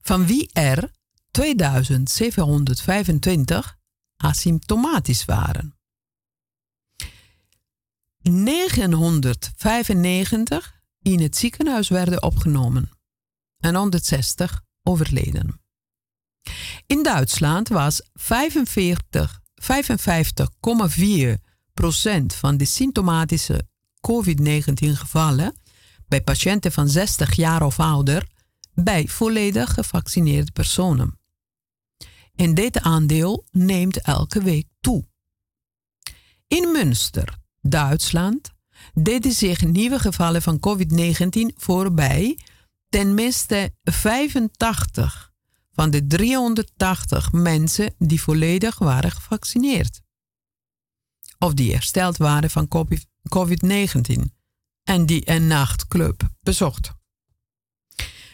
van 0.00 0.26
wie 0.26 0.50
er 0.52 0.90
2725 1.30 3.76
asymptomatisch 4.16 5.24
waren. 5.24 5.78
995 8.30 10.80
in 11.02 11.20
het 11.20 11.36
ziekenhuis 11.36 11.88
werden 11.88 12.22
opgenomen 12.22 12.90
en 13.58 13.74
160 13.74 14.62
overleden. 14.82 15.60
In 16.86 17.02
Duitsland 17.02 17.68
was 17.68 18.08
45, 18.14 19.40
55,4% 19.62 19.66
van 22.26 22.56
de 22.56 22.64
symptomatische 22.64 23.66
COVID-19 24.00 24.74
gevallen 24.74 25.56
bij 26.08 26.22
patiënten 26.22 26.72
van 26.72 26.88
60 26.88 27.34
jaar 27.34 27.62
of 27.62 27.80
ouder 27.80 28.32
bij 28.74 29.08
volledig 29.08 29.74
gevaccineerde 29.74 30.52
personen. 30.52 31.18
En 32.34 32.54
dit 32.54 32.80
aandeel 32.80 33.44
neemt 33.50 34.00
elke 34.00 34.42
week 34.42 34.66
toe. 34.80 35.04
In 36.46 36.72
Münster, 36.72 37.38
Duitsland, 37.66 38.52
deden 38.94 39.32
zich 39.32 39.64
nieuwe 39.64 39.98
gevallen 39.98 40.42
van 40.42 40.60
COVID-19 40.68 41.56
voorbij 41.56 42.38
tenminste 42.88 43.74
85 43.82 45.32
van 45.72 45.90
de 45.90 46.06
380 46.06 47.32
mensen 47.32 47.94
die 47.98 48.22
volledig 48.22 48.78
waren 48.78 49.10
gevaccineerd. 49.10 50.00
Of 51.38 51.54
die 51.54 51.72
hersteld 51.72 52.16
waren 52.16 52.50
van 52.50 52.68
COVID-19 53.28 54.22
en 54.82 55.06
die 55.06 55.30
een 55.30 55.46
nachtclub 55.46 56.22
bezocht. 56.40 56.92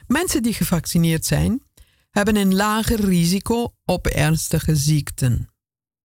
Mensen 0.06 0.42
die 0.42 0.54
gevaccineerd 0.54 1.26
zijn, 1.26 1.62
hebben 2.10 2.36
een 2.36 2.54
lager 2.54 3.00
risico 3.04 3.74
op 3.84 4.06
ernstige 4.06 4.76
ziekten, 4.76 5.49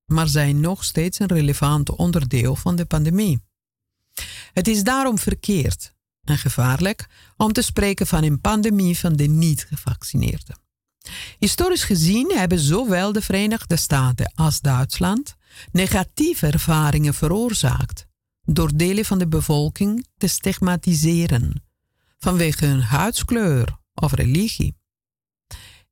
maar 0.05 0.27
zijn 0.27 0.59
nog 0.59 0.83
steeds 0.83 1.19
een 1.19 1.27
relevant 1.27 1.89
onderdeel 1.89 2.55
van 2.55 2.75
de 2.75 2.85
pandemie. 2.85 3.41
Het 4.53 4.67
is 4.67 4.83
daarom 4.83 5.17
verkeerd 5.17 5.93
en 6.23 6.37
gevaarlijk 6.37 7.07
om 7.37 7.53
te 7.53 7.61
spreken 7.61 8.07
van 8.07 8.23
een 8.23 8.41
pandemie 8.41 8.97
van 8.97 9.13
de 9.13 9.25
niet-gevaccineerden. 9.25 10.63
Historisch 11.39 11.83
gezien 11.83 12.31
hebben 12.35 12.59
zowel 12.59 13.11
de 13.11 13.21
Verenigde 13.21 13.75
Staten 13.75 14.31
als 14.35 14.61
Duitsland 14.61 15.35
negatieve 15.71 16.47
ervaringen 16.47 17.13
veroorzaakt 17.13 18.05
door 18.43 18.71
delen 18.75 19.05
van 19.05 19.17
de 19.17 19.27
bevolking 19.27 20.07
te 20.17 20.27
stigmatiseren 20.27 21.63
vanwege 22.17 22.65
hun 22.65 22.81
huidskleur 22.81 23.77
of 23.93 24.13
religie. 24.13 24.75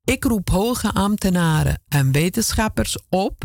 Ik 0.04 0.24
roep 0.24 0.50
hoge 0.50 0.92
ambtenaren 0.92 1.82
en 1.88 2.12
wetenschappers 2.12 2.98
op 3.08 3.44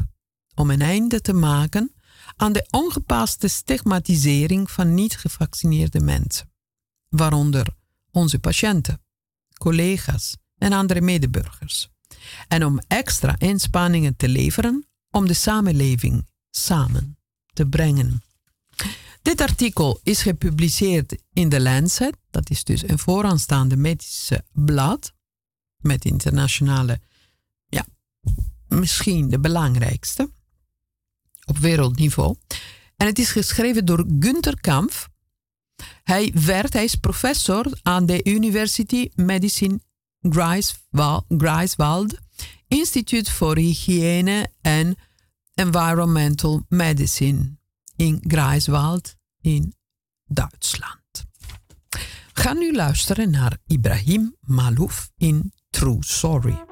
om 0.60 0.70
een 0.70 0.82
einde 0.82 1.22
te 1.22 1.34
maken 1.34 1.94
aan 2.36 2.54
de 2.54 2.68
ongepaste 2.70 3.48
stigmatisering 3.48 4.72
van 4.72 4.94
niet-gevaccineerde 4.94 6.00
mensen, 6.00 6.52
waaronder 7.10 7.68
onze 8.12 8.40
patiënten, 8.40 9.02
collega's 9.58 10.38
en 10.58 10.74
andere 10.74 11.02
medeburgers. 11.02 11.90
En 12.48 12.66
om 12.66 12.80
extra 12.88 13.36
inspanningen 13.38 14.16
te 14.16 14.28
leveren 14.28 14.88
om 15.12 15.28
de 15.28 15.34
samenleving 15.34 16.28
samen 16.50 17.18
te 17.54 17.66
brengen. 17.66 18.24
Dit 19.22 19.42
artikel 19.42 20.00
is 20.04 20.22
gepubliceerd 20.22 21.24
in 21.34 21.50
de 21.50 21.62
Lancet, 21.62 22.18
dat 22.30 22.50
is 22.50 22.64
dus 22.64 22.88
een 22.88 23.00
vooraanstaande 23.00 23.78
medische 23.78 24.44
blad 24.52 25.14
met 25.78 26.06
internationale, 26.06 27.00
ja, 27.68 27.86
misschien 28.68 29.30
de 29.30 29.40
belangrijkste 29.40 30.30
op 31.50 31.58
wereldniveau. 31.58 32.36
En 32.98 33.08
het 33.08 33.20
is 33.20 33.32
geschreven 33.32 33.86
door 33.86 34.06
Günther 34.20 34.62
Kampf. 34.62 35.10
Hij 36.04 36.32
werd, 36.46 36.74
hij 36.74 36.84
is 36.84 36.96
professor 36.96 37.80
aan 37.82 38.06
de 38.06 38.24
University 38.24 39.10
Medicine 39.16 39.80
Greifswald, 41.28 42.18
Instituut 42.68 43.30
voor 43.30 43.58
Hygiëne 43.58 44.48
en 44.62 44.96
Environmental 45.54 46.66
Medicine 46.68 47.58
in 47.96 48.24
Greifswald 48.28 49.16
in 49.42 49.74
Duitsland. 50.26 50.98
Ga 52.34 52.54
nu 52.54 52.76
luisteren 52.76 53.30
naar 53.30 53.58
Ibrahim 53.68 54.36
Malouf 54.42 55.12
in 55.18 55.54
True 55.70 55.98
Sorry. 56.00 56.69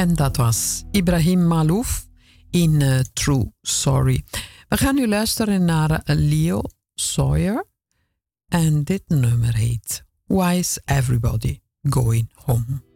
En 0.00 0.14
dat 0.14 0.36
was 0.36 0.84
Ibrahim 0.90 1.46
Malouf 1.46 2.06
in 2.50 2.80
uh, 2.80 2.98
True 3.12 3.52
Sorry. 3.60 4.24
We 4.68 4.76
gaan 4.76 4.94
nu 4.94 5.08
luisteren 5.08 5.64
naar 5.64 6.02
Leo 6.04 6.62
Sawyer. 6.94 7.66
En 8.48 8.84
dit 8.84 9.02
nummer 9.06 9.54
heet 9.54 10.04
Why 10.26 10.54
is 10.58 10.80
Everybody 10.84 11.60
Going 11.82 12.30
Home? 12.34 12.89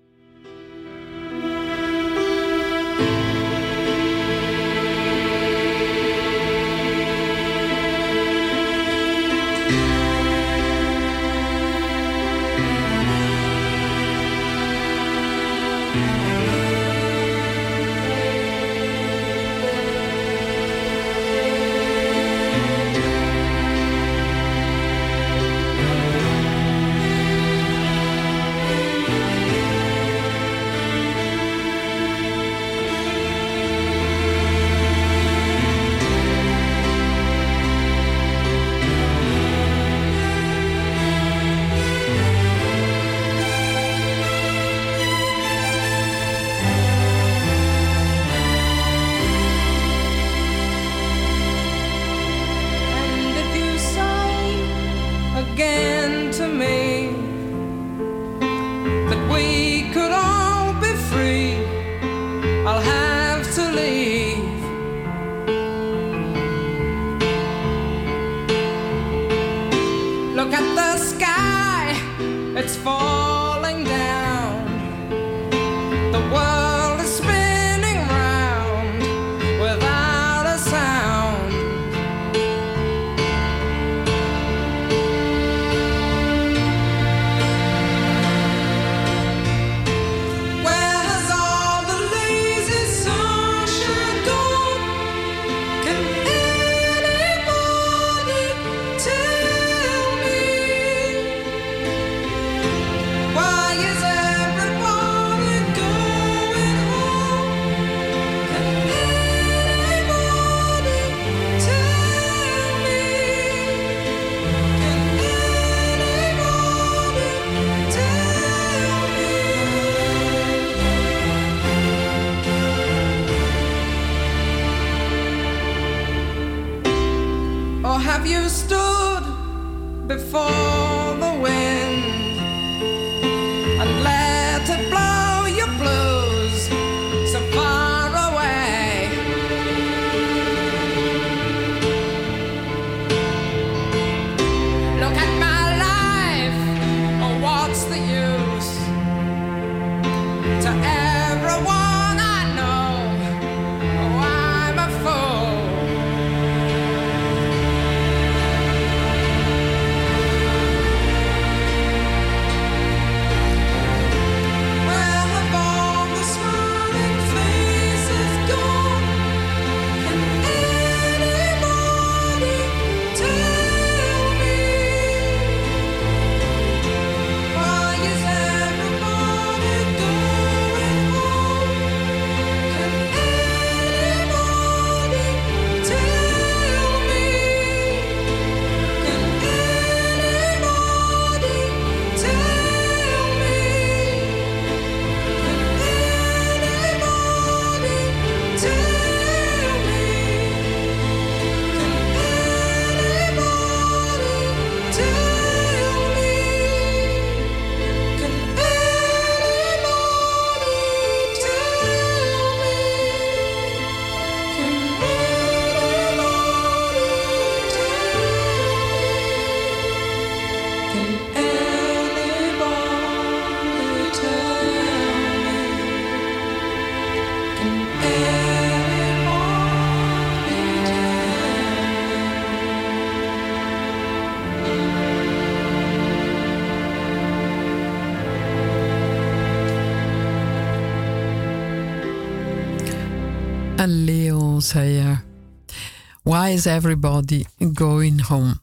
Is 246.55 246.67
everybody 246.67 247.45
going 247.75 248.27
home? 248.27 248.63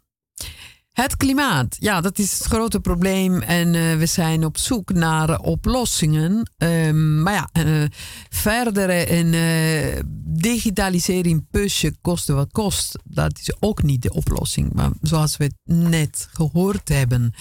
Het 0.92 1.18
klimaat, 1.18 1.76
ja, 1.80 2.02
dat 2.02 2.20
is 2.20 2.34
het 2.34 2.44
grote 2.44 2.80
probleem 2.80 3.42
en 3.42 3.74
uh, 3.74 3.98
we 3.98 4.06
zijn 4.06 4.46
op 4.46 4.58
zoek 4.58 4.94
naar 4.94 5.40
oplossingen. 5.40 6.52
Um, 6.58 7.22
maar 7.22 7.34
ja, 7.34 7.50
uh, 7.66 7.88
verdere 8.30 8.94
en 8.94 9.34
uh, 9.34 10.00
digitalisering 10.24 11.46
pushen 11.52 11.98
kosten 12.02 12.36
wat 12.36 12.52
kost, 12.52 12.98
dat 13.04 13.40
is 13.40 13.56
ook 13.60 13.84
niet 13.84 14.02
de 14.02 14.14
oplossing. 14.14 14.74
Maar 14.74 14.92
zoals 15.02 15.38
we 15.38 15.52
net 15.64 16.28
gehoord 16.32 16.90
hebben, 16.90 17.34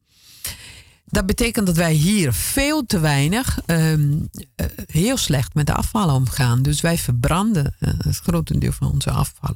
Dat 1.05 1.25
betekent 1.25 1.65
dat 1.65 1.75
wij 1.75 1.93
hier 1.93 2.33
veel 2.33 2.85
te 2.85 2.99
weinig, 2.99 3.59
um, 3.65 4.29
uh, 4.55 4.67
heel 4.85 5.17
slecht 5.17 5.53
met 5.53 5.65
de 5.65 5.73
afval 5.73 6.15
omgaan. 6.15 6.61
Dus 6.61 6.81
wij 6.81 6.97
verbranden 6.97 7.75
uh, 7.79 7.93
het 7.97 8.17
grotendeel 8.17 8.71
van 8.71 8.91
onze 8.91 9.11
afval. 9.11 9.55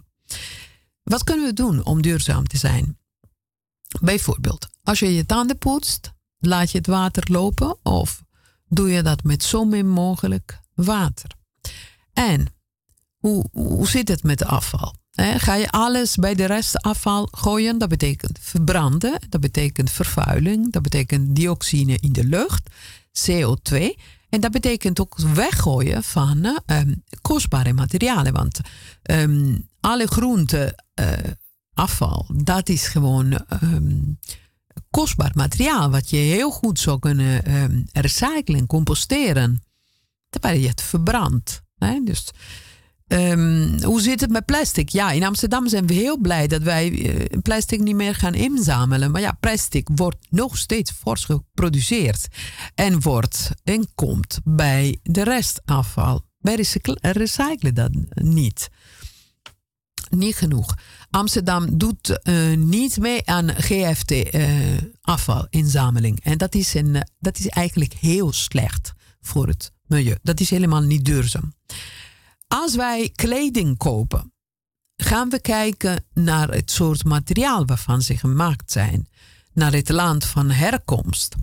Wat 1.03 1.23
kunnen 1.23 1.45
we 1.45 1.53
doen 1.53 1.85
om 1.85 2.01
duurzaam 2.01 2.47
te 2.47 2.57
zijn? 2.57 2.97
Bijvoorbeeld, 4.01 4.67
als 4.83 4.99
je 4.99 5.13
je 5.15 5.25
tanden 5.25 5.57
poetst, 5.57 6.13
laat 6.39 6.71
je 6.71 6.77
het 6.77 6.87
water 6.87 7.31
lopen 7.31 7.77
of 7.83 8.23
doe 8.67 8.89
je 8.89 9.03
dat 9.03 9.23
met 9.23 9.43
zo 9.43 9.65
min 9.65 9.89
mogelijk 9.89 10.59
water. 10.73 11.31
En 12.13 12.45
hoe, 13.17 13.45
hoe 13.51 13.87
zit 13.87 14.07
het 14.07 14.23
met 14.23 14.45
afval? 14.45 14.95
Ga 15.17 15.53
je 15.53 15.69
alles 15.69 16.15
bij 16.15 16.35
de 16.35 16.45
rest 16.45 16.81
afval 16.81 17.27
gooien? 17.31 17.77
Dat 17.77 17.89
betekent 17.89 18.39
verbranden, 18.41 19.19
dat 19.29 19.41
betekent 19.41 19.91
vervuiling, 19.91 20.71
dat 20.71 20.81
betekent 20.81 21.35
dioxine 21.35 21.97
in 21.99 22.13
de 22.13 22.23
lucht, 22.23 22.69
CO2. 23.29 23.95
En 24.29 24.41
dat 24.41 24.51
betekent 24.51 24.99
ook 24.99 25.17
weggooien 25.19 26.03
van 26.03 26.61
um, 26.65 27.03
kostbare 27.21 27.73
materialen. 27.73 28.33
Want 28.33 28.59
um, 29.11 29.67
alle 29.79 30.07
groente 30.07 30.79
uh, 30.99 31.07
afval, 31.73 32.25
dat 32.33 32.69
is 32.69 32.87
gewoon 32.87 33.41
um, 33.63 34.19
kostbaar 34.89 35.31
materiaal. 35.33 35.89
Wat 35.89 36.09
je 36.09 36.17
heel 36.17 36.51
goed 36.51 36.79
zou 36.79 36.99
kunnen 36.99 37.41
recyclen, 37.91 38.65
composteren. 38.65 39.61
Terwijl 40.29 40.59
je 40.59 40.67
het 40.67 40.81
verbrandt. 40.81 41.61
Dus 42.03 42.31
Um, 43.07 43.83
hoe 43.83 44.01
zit 44.01 44.21
het 44.21 44.31
met 44.31 44.45
plastic? 44.45 44.89
Ja, 44.89 45.11
in 45.11 45.23
Amsterdam 45.23 45.67
zijn 45.67 45.87
we 45.87 45.93
heel 45.93 46.17
blij 46.17 46.47
dat 46.47 46.61
wij 46.61 46.89
uh, 46.89 47.25
plastic 47.41 47.79
niet 47.79 47.95
meer 47.95 48.15
gaan 48.15 48.33
inzamelen. 48.33 49.11
Maar 49.11 49.21
ja, 49.21 49.37
plastic 49.39 49.87
wordt 49.95 50.27
nog 50.29 50.57
steeds 50.57 50.91
fors 50.91 51.25
geproduceerd 51.25 52.27
en 52.75 53.01
wordt 53.01 53.51
en 53.63 53.87
komt 53.95 54.39
bij 54.43 54.99
de 55.03 55.23
restafval. 55.23 56.25
Wij 56.37 56.65
recyclen 57.01 57.73
dat 57.73 57.91
niet. 58.13 58.69
Niet 60.09 60.35
genoeg. 60.35 60.75
Amsterdam 61.09 61.77
doet 61.77 62.19
uh, 62.23 62.57
niet 62.57 62.99
mee 62.99 63.25
aan 63.25 63.49
GFT-afvalinzameling. 63.49 66.25
Uh, 66.25 66.31
en 66.31 66.37
dat 66.37 66.55
is, 66.55 66.73
een, 66.73 67.07
dat 67.19 67.39
is 67.39 67.47
eigenlijk 67.47 67.93
heel 67.93 68.33
slecht 68.33 68.93
voor 69.21 69.47
het 69.47 69.71
milieu. 69.85 70.17
Dat 70.23 70.39
is 70.39 70.49
helemaal 70.49 70.81
niet 70.81 71.05
duurzaam. 71.05 71.53
Als 72.47 72.75
wij 72.75 73.11
kleding 73.15 73.77
kopen, 73.77 74.33
gaan 74.95 75.29
we 75.29 75.41
kijken 75.41 76.05
naar 76.13 76.49
het 76.49 76.71
soort 76.71 77.03
materiaal 77.03 77.65
waarvan 77.65 78.01
ze 78.01 78.17
gemaakt 78.17 78.71
zijn, 78.71 79.07
naar 79.53 79.71
het 79.71 79.89
land 79.89 80.25
van 80.25 80.49
herkomst. 80.49 81.35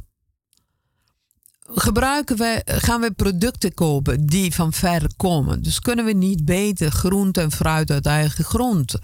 Gebruiken 1.66 2.36
we, 2.36 2.62
gaan 2.64 3.00
we 3.00 3.12
producten 3.12 3.74
kopen 3.74 4.26
die 4.26 4.54
van 4.54 4.72
ver 4.72 5.06
komen. 5.16 5.62
Dus 5.62 5.80
kunnen 5.80 6.04
we 6.04 6.12
niet 6.12 6.44
beter 6.44 6.90
groente 6.90 7.40
en 7.40 7.52
fruit 7.52 7.90
uit 7.90 8.06
eigen 8.06 8.44
grond 8.44 8.94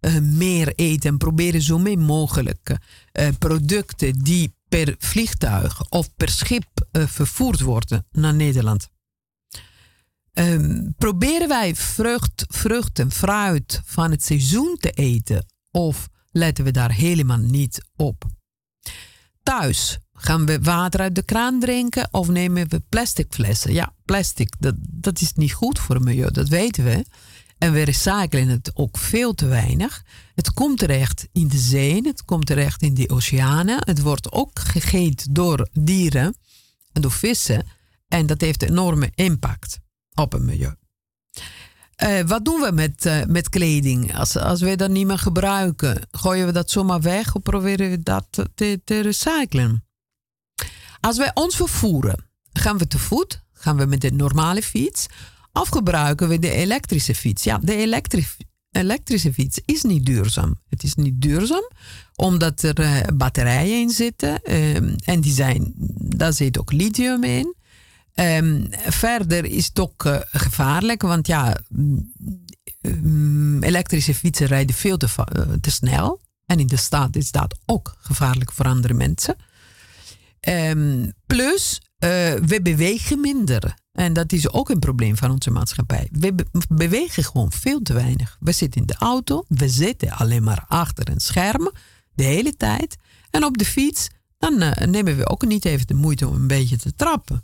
uh, 0.00 0.18
meer 0.18 0.72
eten 0.74 1.10
en 1.10 1.18
proberen 1.18 1.62
zo 1.62 1.78
min 1.78 2.00
mogelijk 2.00 2.76
uh, 3.12 3.28
producten 3.38 4.18
die 4.18 4.54
per 4.68 4.94
vliegtuig 4.98 5.90
of 5.90 6.14
per 6.14 6.28
schip 6.28 6.66
uh, 6.92 7.06
vervoerd 7.06 7.60
worden 7.60 8.06
naar 8.12 8.34
Nederland. 8.34 8.88
Um, 10.38 10.94
proberen 10.98 11.48
wij 11.48 11.74
vrucht, 11.74 12.98
en 12.98 13.12
fruit 13.12 13.80
van 13.84 14.10
het 14.10 14.24
seizoen 14.24 14.76
te 14.80 14.90
eten 14.90 15.46
of 15.70 16.08
letten 16.30 16.64
we 16.64 16.70
daar 16.70 16.92
helemaal 16.92 17.38
niet 17.38 17.84
op? 17.96 18.24
Thuis 19.42 19.98
gaan 20.12 20.46
we 20.46 20.58
water 20.60 21.00
uit 21.00 21.14
de 21.14 21.22
kraan 21.22 21.60
drinken 21.60 22.08
of 22.10 22.28
nemen 22.28 22.68
we 22.68 22.82
plastic 22.88 23.26
flessen? 23.30 23.72
Ja, 23.72 23.94
plastic, 24.04 24.54
dat, 24.58 24.74
dat 24.78 25.20
is 25.20 25.32
niet 25.32 25.52
goed 25.52 25.78
voor 25.78 25.94
het 25.94 26.04
milieu, 26.04 26.30
dat 26.30 26.48
weten 26.48 26.84
we. 26.84 27.04
En 27.58 27.72
we 27.72 27.82
recyclen 27.82 28.48
het 28.48 28.70
ook 28.74 28.98
veel 28.98 29.34
te 29.34 29.46
weinig. 29.46 30.04
Het 30.34 30.52
komt 30.52 30.78
terecht 30.78 31.28
in 31.32 31.48
de 31.48 31.58
zee, 31.58 32.00
het 32.02 32.24
komt 32.24 32.46
terecht 32.46 32.82
in 32.82 32.94
de 32.94 33.08
oceanen. 33.08 33.78
Het 33.84 34.00
wordt 34.00 34.32
ook 34.32 34.58
gegeten 34.58 35.32
door 35.32 35.68
dieren 35.72 36.36
en 36.92 37.02
door 37.02 37.12
vissen. 37.12 37.66
En 38.08 38.26
dat 38.26 38.40
heeft 38.40 38.62
een 38.62 38.68
enorme 38.68 39.10
impact 39.14 39.78
op 40.18 40.32
het 40.32 40.42
milieu. 40.42 40.74
Uh, 42.02 42.20
wat 42.20 42.44
doen 42.44 42.60
we 42.60 42.70
met, 42.72 43.06
uh, 43.06 43.24
met 43.24 43.48
kleding? 43.48 44.16
Als, 44.16 44.36
als 44.36 44.60
we 44.60 44.76
dat 44.76 44.90
niet 44.90 45.06
meer 45.06 45.18
gebruiken, 45.18 46.00
gooien 46.10 46.46
we 46.46 46.52
dat 46.52 46.70
zomaar 46.70 47.00
weg 47.00 47.34
of 47.34 47.42
proberen 47.42 47.90
we 47.90 48.00
dat 48.00 48.26
te, 48.54 48.80
te 48.84 49.00
recyclen? 49.00 49.84
Als 51.00 51.16
wij 51.16 51.30
ons 51.34 51.56
vervoeren, 51.56 52.30
gaan 52.52 52.78
we 52.78 52.86
te 52.86 52.98
voet, 52.98 53.42
gaan 53.52 53.76
we 53.76 53.84
met 53.84 54.00
de 54.00 54.12
normale 54.12 54.62
fiets 54.62 55.06
of 55.52 55.68
gebruiken 55.68 56.28
we 56.28 56.38
de 56.38 56.50
elektrische 56.50 57.14
fiets? 57.14 57.44
Ja, 57.44 57.58
de 57.62 57.76
elektrische 57.76 58.36
elektrische 58.70 59.32
fiets 59.32 59.60
is 59.64 59.82
niet 59.82 60.06
duurzaam. 60.06 60.60
Het 60.68 60.82
is 60.82 60.94
niet 60.94 61.20
duurzaam 61.20 61.70
omdat 62.14 62.62
er 62.62 62.80
uh, 62.80 63.00
batterijen 63.14 63.80
in 63.80 63.90
zitten 63.90 64.42
ehm, 64.42 64.94
en 65.04 65.20
die 65.20 65.32
zijn, 65.32 65.72
daar 65.98 66.32
zit 66.32 66.58
ook 66.58 66.72
lithium 66.72 67.24
in. 67.24 67.54
Um, 68.20 68.66
verder 68.70 69.44
is 69.44 69.66
het 69.66 69.80
ook 69.80 70.04
uh, 70.04 70.16
gevaarlijk, 70.22 71.02
want 71.02 71.26
ja, 71.26 71.58
um, 72.82 73.62
elektrische 73.62 74.14
fietsen 74.14 74.46
rijden 74.46 74.76
veel 74.76 74.96
te, 74.96 75.08
te, 75.60 75.70
snel. 75.70 76.20
En 76.46 76.58
in 76.58 76.66
de 76.66 76.76
stad 76.76 77.16
is 77.16 77.30
dat 77.30 77.58
ook 77.66 77.96
gevaarlijk 78.00 78.52
voor 78.52 78.66
andere 78.66 78.94
mensen. 78.94 79.36
Um, 80.48 81.12
plus, 81.26 81.80
uh, 81.80 82.08
we 82.34 82.60
bewegen 82.62 83.20
minder. 83.20 83.74
En 83.92 84.12
dat 84.12 84.32
is 84.32 84.50
ook 84.50 84.68
een 84.68 84.78
probleem 84.78 85.16
van 85.16 85.30
onze 85.30 85.50
maatschappij. 85.50 86.08
We 86.12 86.34
be 86.34 86.46
bewegen 86.68 87.24
gewoon 87.24 87.52
veel 87.52 87.82
te 87.82 87.92
weinig. 87.92 88.36
We 88.40 88.52
zitten 88.52 88.80
in 88.80 88.86
de 88.86 88.96
auto, 88.98 89.44
we 89.48 89.68
zitten 89.68 90.10
alleen 90.10 90.42
maar 90.42 90.64
achter 90.68 91.08
een 91.08 91.20
scherm 91.20 91.72
de 92.14 92.24
hele 92.24 92.56
tijd. 92.56 92.96
En 93.30 93.44
op 93.44 93.58
de 93.58 93.64
fiets, 93.64 94.08
dan 94.38 94.74
nemen 94.90 95.16
we 95.16 95.28
ook 95.28 95.46
niet 95.46 95.64
even 95.64 95.86
de 95.86 95.94
moeite 95.94 96.28
om 96.28 96.34
een 96.34 96.46
beetje 96.46 96.76
te 96.76 96.94
trappen. 96.94 97.42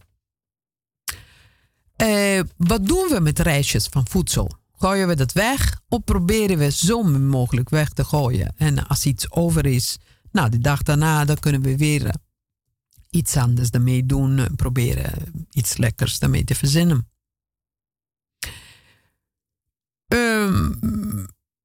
Uh, 2.03 2.41
wat 2.57 2.87
doen 2.87 3.09
we 3.09 3.21
met 3.21 3.39
restjes 3.39 3.87
van 3.87 4.09
voedsel? 4.09 4.51
Gooien 4.77 5.09
we 5.09 5.15
dat 5.15 5.33
weg 5.33 5.81
of 5.89 6.05
proberen 6.05 6.59
we 6.59 6.71
zo 6.71 7.03
mogelijk 7.03 7.69
weg 7.69 7.89
te 7.89 8.05
gooien? 8.05 8.55
En 8.57 8.87
als 8.87 9.07
iets 9.07 9.31
over 9.31 9.67
is, 9.67 9.99
nou, 10.33 10.49
de 10.51 10.59
dag 10.59 10.83
daarna, 10.83 11.25
dan 11.25 11.39
kunnen 11.39 11.63
we 11.63 11.77
weer 11.77 12.07
eh, 12.07 12.13
iets 13.11 13.37
anders 13.37 13.71
daarmee 13.71 14.07
doen. 14.07 14.57
Proberen 14.57 15.47
iets 15.51 15.77
lekkers 15.77 16.19
daarmee 16.19 16.45
te 16.45 16.55
verzinnen. 16.55 17.09
Um, 20.09 20.79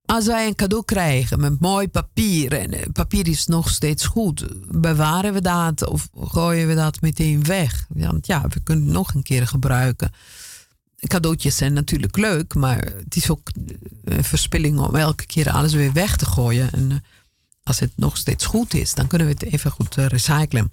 als 0.10 0.26
wij 0.26 0.48
een 0.48 0.56
cadeau 0.56 0.86
krijgen 0.86 1.40
met 1.40 1.60
mooi 1.60 1.88
papier 1.88 2.54
en 2.54 2.74
eh, 2.74 2.86
papier 2.94 3.28
is 3.28 3.46
nog 3.46 3.70
steeds 3.70 4.06
goed, 4.06 4.46
bewaren 4.82 5.34
we 5.34 5.42
dat 5.42 5.88
of 5.88 6.10
gooien 6.20 6.68
we 6.68 6.76
dat 6.76 7.02
meteen 7.02 7.44
weg? 7.44 7.86
Want 7.90 8.28
ja, 8.28 8.48
we 8.48 8.60
kunnen 8.60 8.86
het 8.86 8.94
nog 8.94 9.14
een 9.14 9.24
keer 9.24 9.48
gebruiken. 9.48 10.12
Cadeautjes 10.98 11.56
zijn 11.56 11.74
natuurlijk 11.74 12.18
leuk, 12.18 12.56
maar 12.56 12.78
het 12.78 13.16
is 13.16 13.30
ook 13.30 13.50
een 14.04 14.24
verspilling 14.24 14.80
om 14.80 14.96
elke 14.96 15.26
keer 15.26 15.50
alles 15.50 15.74
weer 15.74 15.94
weg 15.94 16.18
te 16.18 16.26
gooien. 16.26 16.72
En 16.72 16.92
eh, 16.92 16.98
als 17.70 17.80
het 17.80 17.92
nog 17.96 18.18
steeds 18.18 18.46
goed 18.46 18.74
is, 18.74 18.94
dan 18.94 19.08
kunnen 19.08 19.28
we 19.28 19.34
het 19.34 19.44
even 19.44 19.72
goed 19.72 19.98
eh, 19.98 20.06
recyclen. 20.06 20.72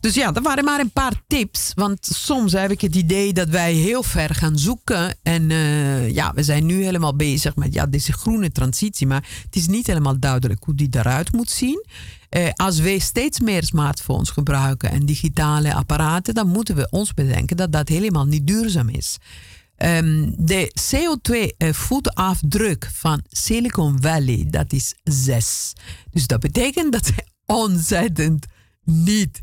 Dus 0.00 0.14
ja, 0.14 0.32
dat 0.32 0.42
waren 0.42 0.64
maar 0.64 0.80
een 0.80 0.90
paar 0.90 1.22
tips. 1.26 1.72
Want 1.74 2.06
soms 2.06 2.52
heb 2.52 2.70
ik 2.70 2.80
het 2.80 2.94
idee 2.96 3.32
dat 3.32 3.48
wij 3.48 3.72
heel 3.72 4.02
ver 4.02 4.34
gaan 4.34 4.58
zoeken. 4.58 5.16
En 5.22 5.50
uh, 5.50 6.10
ja, 6.10 6.32
we 6.34 6.42
zijn 6.42 6.66
nu 6.66 6.84
helemaal 6.84 7.16
bezig 7.16 7.56
met 7.56 7.74
ja, 7.74 7.86
deze 7.86 8.12
groene 8.12 8.52
transitie. 8.52 9.06
Maar 9.06 9.28
het 9.44 9.56
is 9.56 9.66
niet 9.66 9.86
helemaal 9.86 10.18
duidelijk 10.18 10.64
hoe 10.64 10.74
die 10.74 10.88
eruit 10.90 11.32
moet 11.32 11.50
zien. 11.50 11.84
Uh, 12.30 12.48
als 12.54 12.78
wij 12.78 12.98
steeds 12.98 13.40
meer 13.40 13.64
smartphones 13.64 14.30
gebruiken 14.30 14.90
en 14.90 15.06
digitale 15.06 15.74
apparaten, 15.74 16.34
dan 16.34 16.48
moeten 16.48 16.76
we 16.76 16.88
ons 16.90 17.14
bedenken 17.14 17.56
dat 17.56 17.72
dat 17.72 17.88
helemaal 17.88 18.24
niet 18.24 18.46
duurzaam 18.46 18.88
is. 18.88 19.18
Um, 19.84 20.34
de 20.38 20.72
CO2-voetafdruk 20.80 22.90
van 22.92 23.22
Silicon 23.28 23.98
Valley, 24.00 24.46
dat 24.50 24.72
is 24.72 24.94
6. 25.04 25.72
Dus 26.10 26.26
dat 26.26 26.40
betekent 26.40 26.92
dat 26.92 27.06
ze 27.06 27.12
ontzettend 27.46 28.46
niet, 28.84 29.42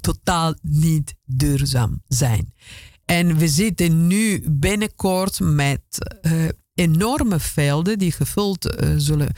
totaal 0.00 0.54
niet 0.62 1.14
duurzaam 1.24 2.02
zijn. 2.08 2.52
En 3.04 3.36
we 3.36 3.48
zitten 3.48 4.06
nu 4.06 4.44
binnenkort 4.50 5.40
met 5.40 5.80
uh, 6.22 6.32
enorme 6.74 7.40
velden 7.40 7.98
die 7.98 8.12
gevuld 8.12 8.82
uh, 8.82 8.94
zullen, 8.96 9.28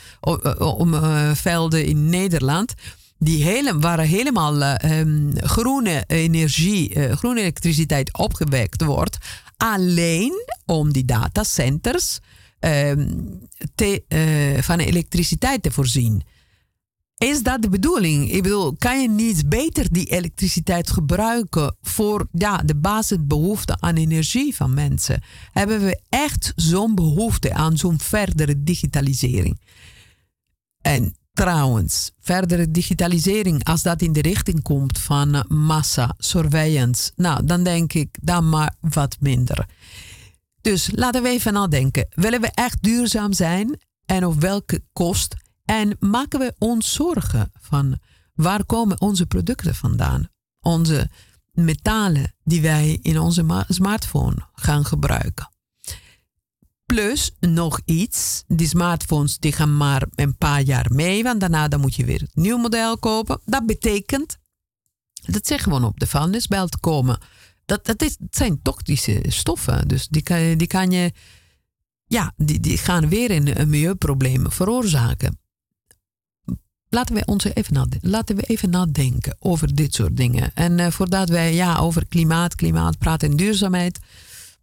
om 0.59 0.95
velden 1.35 1.85
in 1.85 2.09
Nederland. 2.09 2.75
Die 3.19 3.45
hele, 3.45 3.79
waar 3.79 4.01
helemaal 4.01 4.63
um, 4.85 5.33
groene 5.37 6.05
energie, 6.07 7.15
groene 7.17 7.41
elektriciteit 7.41 8.19
opgewekt 8.19 8.85
wordt 8.85 9.19
alleen 9.57 10.33
om 10.65 10.93
die 10.93 11.05
datacenters 11.05 12.19
te, 13.75 14.05
uh, 14.09 14.63
van 14.63 14.79
elektriciteit 14.79 15.63
te 15.63 15.71
voorzien. 15.71 16.23
Is 17.17 17.43
dat 17.43 17.63
de 17.63 17.69
bedoeling? 17.69 18.33
Ik 18.33 18.43
bedoel, 18.43 18.77
kan 18.79 19.03
je 19.03 19.09
niet 19.09 19.49
beter 19.49 19.93
die 19.93 20.07
elektriciteit 20.07 20.91
gebruiken 20.91 21.77
voor 21.81 22.29
ja, 22.33 22.57
de 22.57 22.77
basisbehoefte 22.77 23.77
aan 23.81 23.97
energie 23.97 24.57
van 24.57 24.75
mensen? 24.75 25.23
Hebben 25.53 25.81
we 25.81 26.01
echt 26.09 26.53
zo'n 26.57 26.95
behoefte 26.95 27.55
aan 27.55 27.77
zo'n 27.77 28.01
verdere 28.01 28.63
digitalisering? 28.63 29.61
En 30.81 31.17
Trouwens, 31.37 32.13
verdere 32.21 32.71
digitalisering, 32.71 33.65
als 33.65 33.83
dat 33.83 34.03
in 34.03 34.13
de 34.13 34.21
richting 34.21 34.63
komt 34.63 34.99
van 34.99 35.45
massa, 35.49 36.15
surveillance, 36.19 37.13
nou, 37.17 37.45
dan 37.45 37.63
denk 37.63 37.93
ik 37.93 38.19
dan 38.21 38.49
maar 38.49 38.75
wat 38.81 39.17
minder. 39.21 39.67
Dus 40.61 40.91
laten 40.95 41.23
we 41.23 41.29
even 41.29 41.53
nadenken. 41.53 42.07
Willen 42.11 42.41
we 42.41 42.51
echt 42.55 42.83
duurzaam 42.83 43.33
zijn 43.33 43.81
en 44.07 44.27
op 44.27 44.41
welke 44.41 44.83
kost? 44.93 45.37
En 45.65 45.97
maken 46.01 46.39
we 46.39 46.55
ons 46.59 46.93
zorgen 46.93 47.51
van 47.61 47.99
waar 48.35 48.65
komen 48.65 49.01
onze 49.01 49.27
producten 49.27 49.75
vandaan? 49.75 50.29
Onze 50.61 51.11
metalen 51.53 52.35
die 52.45 52.61
wij 52.61 52.99
in 53.03 53.19
onze 53.19 53.65
smartphone 53.69 54.37
gaan 54.53 54.85
gebruiken. 54.85 55.51
Plus 56.87 57.31
nog 57.41 57.81
iets, 57.85 58.45
die 58.47 58.69
smartphones 58.69 59.39
die 59.39 59.53
gaan 59.53 59.77
maar 59.77 60.07
een 60.15 60.37
paar 60.37 60.61
jaar 60.61 60.87
mee, 60.93 61.23
want 61.23 61.41
daarna 61.41 61.69
dan 61.69 61.81
moet 61.81 61.95
je 61.95 62.05
weer 62.05 62.21
een 62.21 62.43
nieuw 62.43 62.59
model 62.59 62.99
kopen. 62.99 63.41
Dat 63.45 63.67
betekent 63.67 64.39
dat 65.23 65.47
ze 65.47 65.59
gewoon 65.59 65.85
op 65.85 66.01
de 66.01 66.07
vuilnisbelt 66.07 66.81
komen. 66.81 67.19
Dat, 67.65 67.87
dat, 67.87 68.03
is, 68.03 68.17
zijn 68.31 68.63
toxische 68.63 69.25
stoffen, 69.27 69.89
dus 69.89 70.09
die 70.09 70.23
kan, 70.23 70.57
die 70.57 70.67
kan 70.67 70.91
je, 70.91 71.13
ja, 72.07 72.33
die, 72.37 72.61
die 72.61 72.79
gaan 72.79 73.09
weer 73.09 73.31
een, 73.31 73.61
een 73.61 73.69
milieuprobleem 73.69 74.51
veroorzaken. 74.51 75.39
Laten 76.89 77.15
we, 77.15 77.25
ons 77.25 77.45
even 77.45 77.75
nadenken, 77.75 78.11
laten 78.11 78.37
we 78.37 78.43
even 78.43 78.71
nadenken 78.71 79.37
over 79.39 79.75
dit 79.75 79.95
soort 79.95 80.17
dingen. 80.17 80.51
En 80.55 80.79
uh, 80.79 80.91
voordat 80.91 81.29
wij 81.29 81.55
ja, 81.55 81.77
over 81.77 82.07
klimaat, 82.07 82.55
klimaat 82.55 82.99
praten 82.99 83.31
en 83.31 83.37
duurzaamheid, 83.37 83.99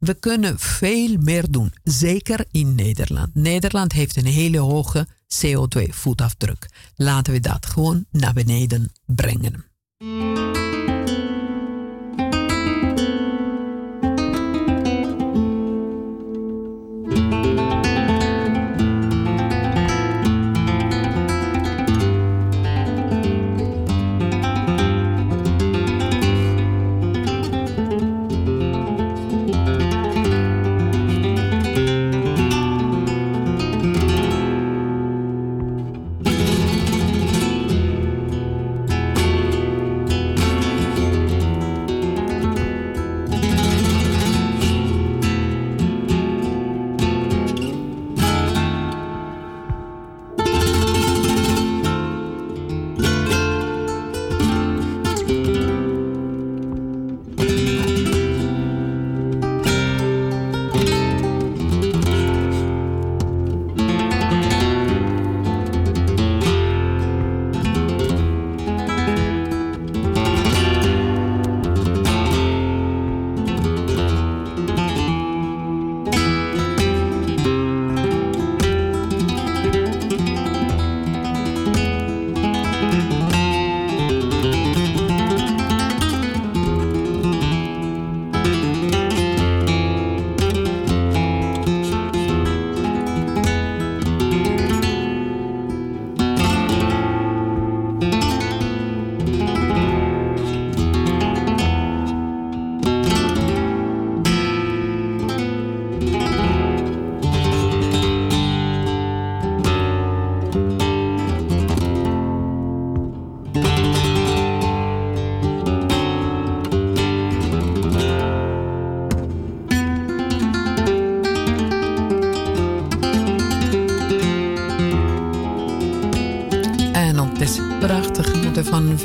we 0.04 0.14
kunnen 0.14 0.60
veel 0.60 1.18
meer 1.20 1.52
doen, 1.52 1.74
zeker 1.84 2.46
in 2.52 2.76
Nederland. 2.76 3.36
Nederland 3.36 3.92
heeft 3.92 4.16
een 4.16 4.26
hele 4.26 4.60
hoge 4.60 5.08
CO2-voetafdruk. 5.28 6.70
Laten 6.96 7.34
we 7.34 7.40
dat 7.40 7.66
gewoon 7.66 8.06
naar 8.12 8.34
beneden 8.34 8.92
brengen. 9.06 9.66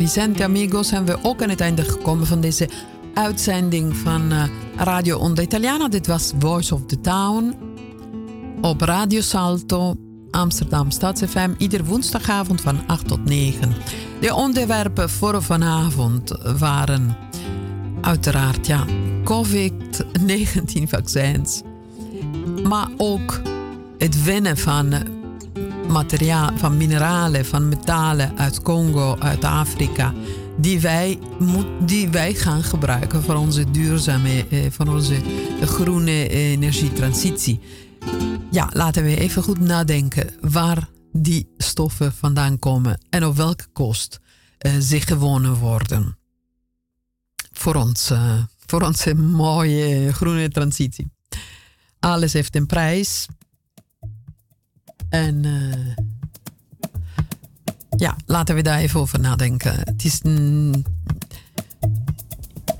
Vicente 0.08 0.44
Amigos 0.44 0.88
zijn 0.88 1.04
we 1.04 1.18
ook 1.22 1.42
aan 1.42 1.48
het 1.48 1.60
einde 1.60 1.82
gekomen 1.82 2.26
van 2.26 2.40
deze 2.40 2.68
uitzending 3.14 3.96
van 3.96 4.32
uh, 4.32 4.44
Radio 4.76 5.18
Onda 5.18 5.42
Italiana. 5.42 5.88
Dit 5.88 6.06
was 6.06 6.32
Voice 6.38 6.74
of 6.74 6.80
the 6.86 7.00
Town 7.00 7.54
op 8.60 8.80
Radio 8.80 9.20
Salto, 9.20 9.94
Amsterdam 10.30 10.90
StadsFM, 10.90 11.50
ieder 11.58 11.84
woensdagavond 11.84 12.60
van 12.60 12.86
8 12.86 13.08
tot 13.08 13.24
9. 13.24 13.74
De 14.20 14.34
onderwerpen 14.34 15.10
voor 15.10 15.42
vanavond 15.42 16.32
waren 16.58 17.16
uiteraard 18.00 18.66
ja, 18.66 18.84
COVID-19 19.24 20.82
vaccins, 20.82 21.62
maar 22.62 22.88
ook 22.96 23.40
het 23.98 24.24
winnen 24.24 24.56
van 24.56 25.17
materiaal, 25.88 26.50
van 26.56 26.76
mineralen, 26.76 27.46
van 27.46 27.68
metalen 27.68 28.38
uit 28.38 28.62
Congo, 28.62 29.16
uit 29.18 29.44
Afrika, 29.44 30.14
die 30.56 30.80
wij, 30.80 31.18
die 31.80 32.08
wij 32.08 32.34
gaan 32.34 32.62
gebruiken 32.62 33.22
voor 33.22 33.34
onze 33.34 33.70
duurzame, 33.70 34.46
eh, 34.48 34.70
voor 34.70 34.86
onze 34.86 35.16
groene 35.60 36.28
energietransitie. 36.28 37.60
Ja, 38.50 38.70
laten 38.72 39.04
we 39.04 39.16
even 39.16 39.42
goed 39.42 39.60
nadenken 39.60 40.34
waar 40.40 40.88
die 41.12 41.54
stoffen 41.56 42.12
vandaan 42.12 42.58
komen 42.58 43.00
en 43.10 43.24
op 43.24 43.36
welke 43.36 43.66
kost 43.72 44.20
uh, 44.58 44.78
ze 44.78 45.00
gewonnen 45.00 45.54
worden. 45.54 46.18
Voor, 47.52 47.74
ons, 47.74 48.10
uh, 48.10 48.42
voor 48.66 48.82
onze 48.82 49.14
mooie 49.14 50.12
groene 50.12 50.48
transitie. 50.48 51.10
Alles 52.00 52.32
heeft 52.32 52.56
een 52.56 52.66
prijs. 52.66 53.26
En 55.08 55.44
uh, 55.44 55.96
ja, 57.96 58.16
laten 58.26 58.54
we 58.54 58.62
daar 58.62 58.78
even 58.78 59.00
over 59.00 59.20
nadenken. 59.20 59.74
Het 59.78 60.04
is 60.04 60.20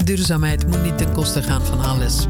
duurzaamheid 0.05 0.67
moet 0.67 0.83
niet 0.83 0.99
ten 0.99 1.13
koste 1.13 1.43
gaan 1.43 1.65
van 1.65 1.81
alles. 1.81 2.27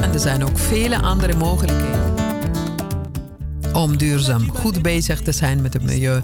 En 0.00 0.12
er 0.12 0.20
zijn 0.20 0.44
ook 0.44 0.58
vele 0.58 1.00
andere 1.00 1.34
mogelijkheden 1.34 2.14
om 3.72 3.96
duurzaam 3.96 4.50
goed 4.50 4.82
bezig 4.82 5.20
te 5.20 5.32
zijn 5.32 5.62
met 5.62 5.72
het 5.72 5.82
milieu. 5.82 6.22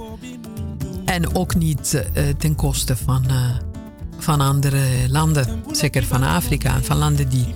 En 1.05 1.35
ook 1.35 1.55
niet 1.55 2.05
uh, 2.17 2.29
ten 2.39 2.55
koste 2.55 2.97
van, 2.97 3.25
uh, 3.31 3.57
van 4.19 4.41
andere 4.41 4.81
landen, 5.09 5.63
zeker 5.73 6.05
van 6.05 6.23
Afrika, 6.23 6.83
van 6.83 6.97
landen 6.97 7.29
die 7.29 7.55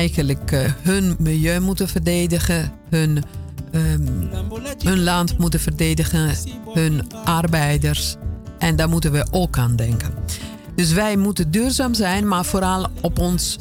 eigenlijk 0.00 0.72
hun 0.82 1.16
milieu 1.18 1.60
moeten 1.60 1.88
verdedigen, 1.88 2.72
hun, 2.88 3.22
hun 4.84 5.02
land 5.02 5.38
moeten 5.38 5.60
verdedigen, 5.60 6.34
hun 6.74 7.12
arbeiders. 7.24 8.16
En 8.58 8.76
daar 8.76 8.88
moeten 8.88 9.12
we 9.12 9.26
ook 9.30 9.58
aan 9.58 9.76
denken. 9.76 10.14
Dus 10.74 10.92
wij 10.92 11.16
moeten 11.16 11.50
duurzaam 11.50 11.94
zijn, 11.94 12.28
maar 12.28 12.44
vooral 12.44 12.86
op 13.00 13.18
ons 13.18 13.56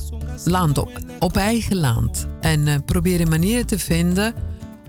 land, 0.46 0.78
op, 1.20 1.38
eigen 1.38 1.76
land. 1.76 2.28
En 2.42 2.84
proberen 2.86 3.30
manieren 3.30 3.66
te 3.66 3.80
vinden 3.80 4.34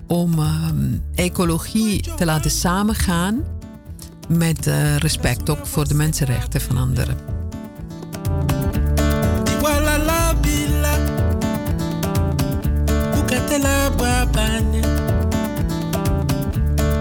om 0.07 0.39
ehm, 0.39 0.99
ecologie 1.15 2.15
te 2.17 2.25
laten 2.25 2.51
samengaan 2.51 3.45
met 4.29 4.67
uh, 4.67 4.97
respect 4.97 5.51
ook 5.51 5.67
voor 5.67 5.89
de 5.89 5.95
mensenrechten 5.95 6.61
van 6.61 6.77
anderen. 6.77 7.30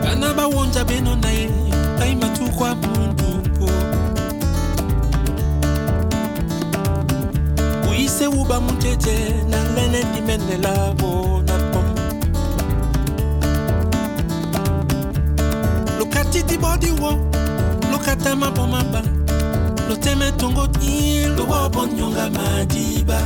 Bana 0.03 0.33
bawonja 0.33 0.83
beno 0.83 1.15
na 1.15 1.29
ye 1.31 1.49
bayima 1.99 2.29
tukwa 2.29 2.75
mundupo 2.75 3.69
uyise 7.89 8.27
wuba 8.27 8.59
mujeje 8.59 9.43
na 9.49 9.63
lene 9.75 10.03
dimenelabo 10.13 11.41
na 11.47 11.59
titi 16.31 16.57
body 16.57 16.91
wo 16.91 17.11
lokata 17.91 18.35
mabomaba 18.35 19.01
loteme 19.89 20.31
tongo 20.31 20.67
madiba 22.29 23.21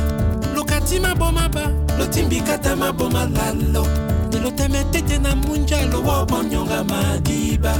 lokati 0.54 1.00
mabomaba 1.00 1.83
lotimbikata 1.98 2.76
maboma 2.76 3.24
lalo. 3.24 3.86
Te 4.30 4.38
loteme 4.38 4.84
tete 4.92 5.18
na 5.18 5.34
munja 5.34 5.86
lowa 5.86 6.26
bonyonga 6.26 6.84
madiba. 6.84 7.74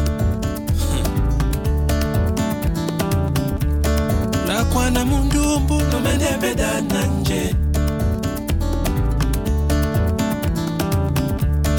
Lakwana 4.48 5.04
mundumbu 5.04 5.82
lomendebeda 5.92 6.80
na 6.80 7.06
nje. 7.06 7.54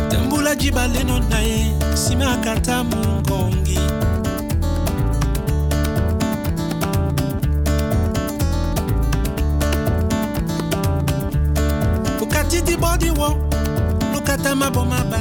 Tembula 0.09 0.55
jibaleno 0.55 1.19
na 1.29 1.39
ye 1.39 1.71
nsima 1.93 2.33
akanta 2.33 2.83
mungongi 2.83 3.79
bodi 13.05 13.19
wo 13.19 13.37
lokata 14.13 14.55
mabomaba 14.55 15.19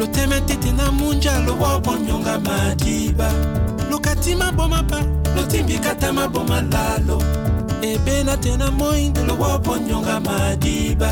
loteme 0.00 0.40
tete 0.40 0.72
na 0.72 0.90
munja 0.92 1.38
lowo 1.40 1.80
bonyonga 1.80 2.38
madiba. 2.40 3.30
Lokati 3.90 4.34
mabomaba 4.34 5.02
lotimbikata 5.36 6.12
maboma 6.12 6.62
lalo. 6.62 7.22
Ebena 7.82 8.36
te 8.36 8.56
na 8.56 8.70
moinde 8.70 9.20
lowo 9.26 9.58
bonyonga 9.58 10.20
madiba. 10.20 11.10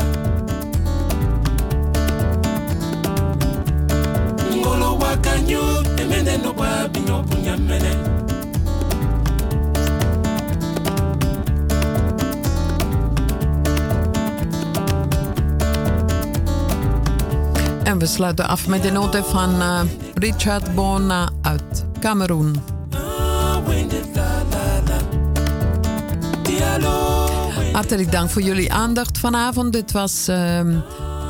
Ngolo 4.55 4.97
wakanyo 4.97 5.83
emene 5.97 6.37
no 6.37 6.53
bwa 6.53 6.87
binyo 6.87 7.23
bunyamene 7.23 8.16
En 17.87 17.99
we 17.99 18.05
sluiten 18.05 18.47
af 18.47 18.67
met 18.67 18.83
de 18.83 18.91
noten 18.91 19.25
van 19.25 19.61
uh, 19.61 19.81
Richard 20.13 20.75
Bona 20.75 21.29
uit 21.41 21.85
Cameroen. 21.99 22.55
Hartelijk 27.73 28.11
dank 28.11 28.29
voor 28.29 28.41
jullie 28.41 28.73
aandacht 28.73 29.17
vanavond. 29.17 29.73
Dit 29.73 29.91
was 29.91 30.29
uh, 30.29 30.59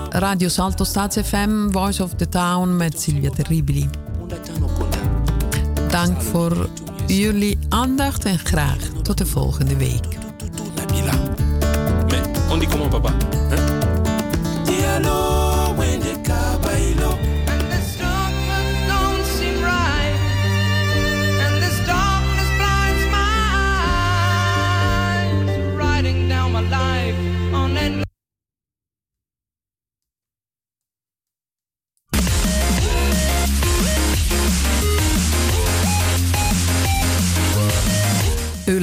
Radio 0.10 0.48
Salto 0.48 0.84
Staats 0.84 1.18
FM, 1.18 1.72
Voice 1.72 2.04
of 2.04 2.14
the 2.14 2.30
Town 2.30 2.76
met 2.76 3.02
Silvia 3.02 3.30
Terribili. 3.30 3.90
Dank 5.90 6.22
voor 6.22 6.70
jullie 7.08 7.60
aandacht 7.70 8.26
en 8.26 8.40
graag 8.40 8.78
tot 9.02 9.18
de 9.18 9.26
volgende 9.26 9.76
week. 9.76 10.18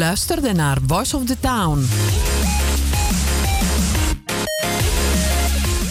Luisterde 0.05 0.53
naar 0.53 0.79
Voice 0.87 1.17
of 1.17 1.25
the 1.25 1.37
Town. 1.41 1.87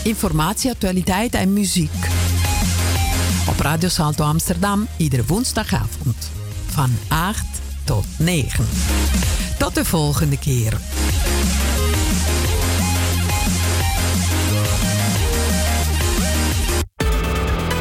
Informatie, 0.03 0.71
actualiteit 0.71 1.33
en 1.33 1.53
muziek. 1.53 2.07
Op 3.49 3.59
Radio 3.59 3.89
Salto 3.89 4.23
Amsterdam 4.23 4.87
iedere 4.97 5.25
woensdagavond 5.25 6.31
van 6.65 6.89
8 7.07 7.45
tot 7.83 8.05
9. 8.17 8.65
Tot 9.57 9.75
de 9.75 9.85
volgende 9.85 10.39
keer. 10.39 10.77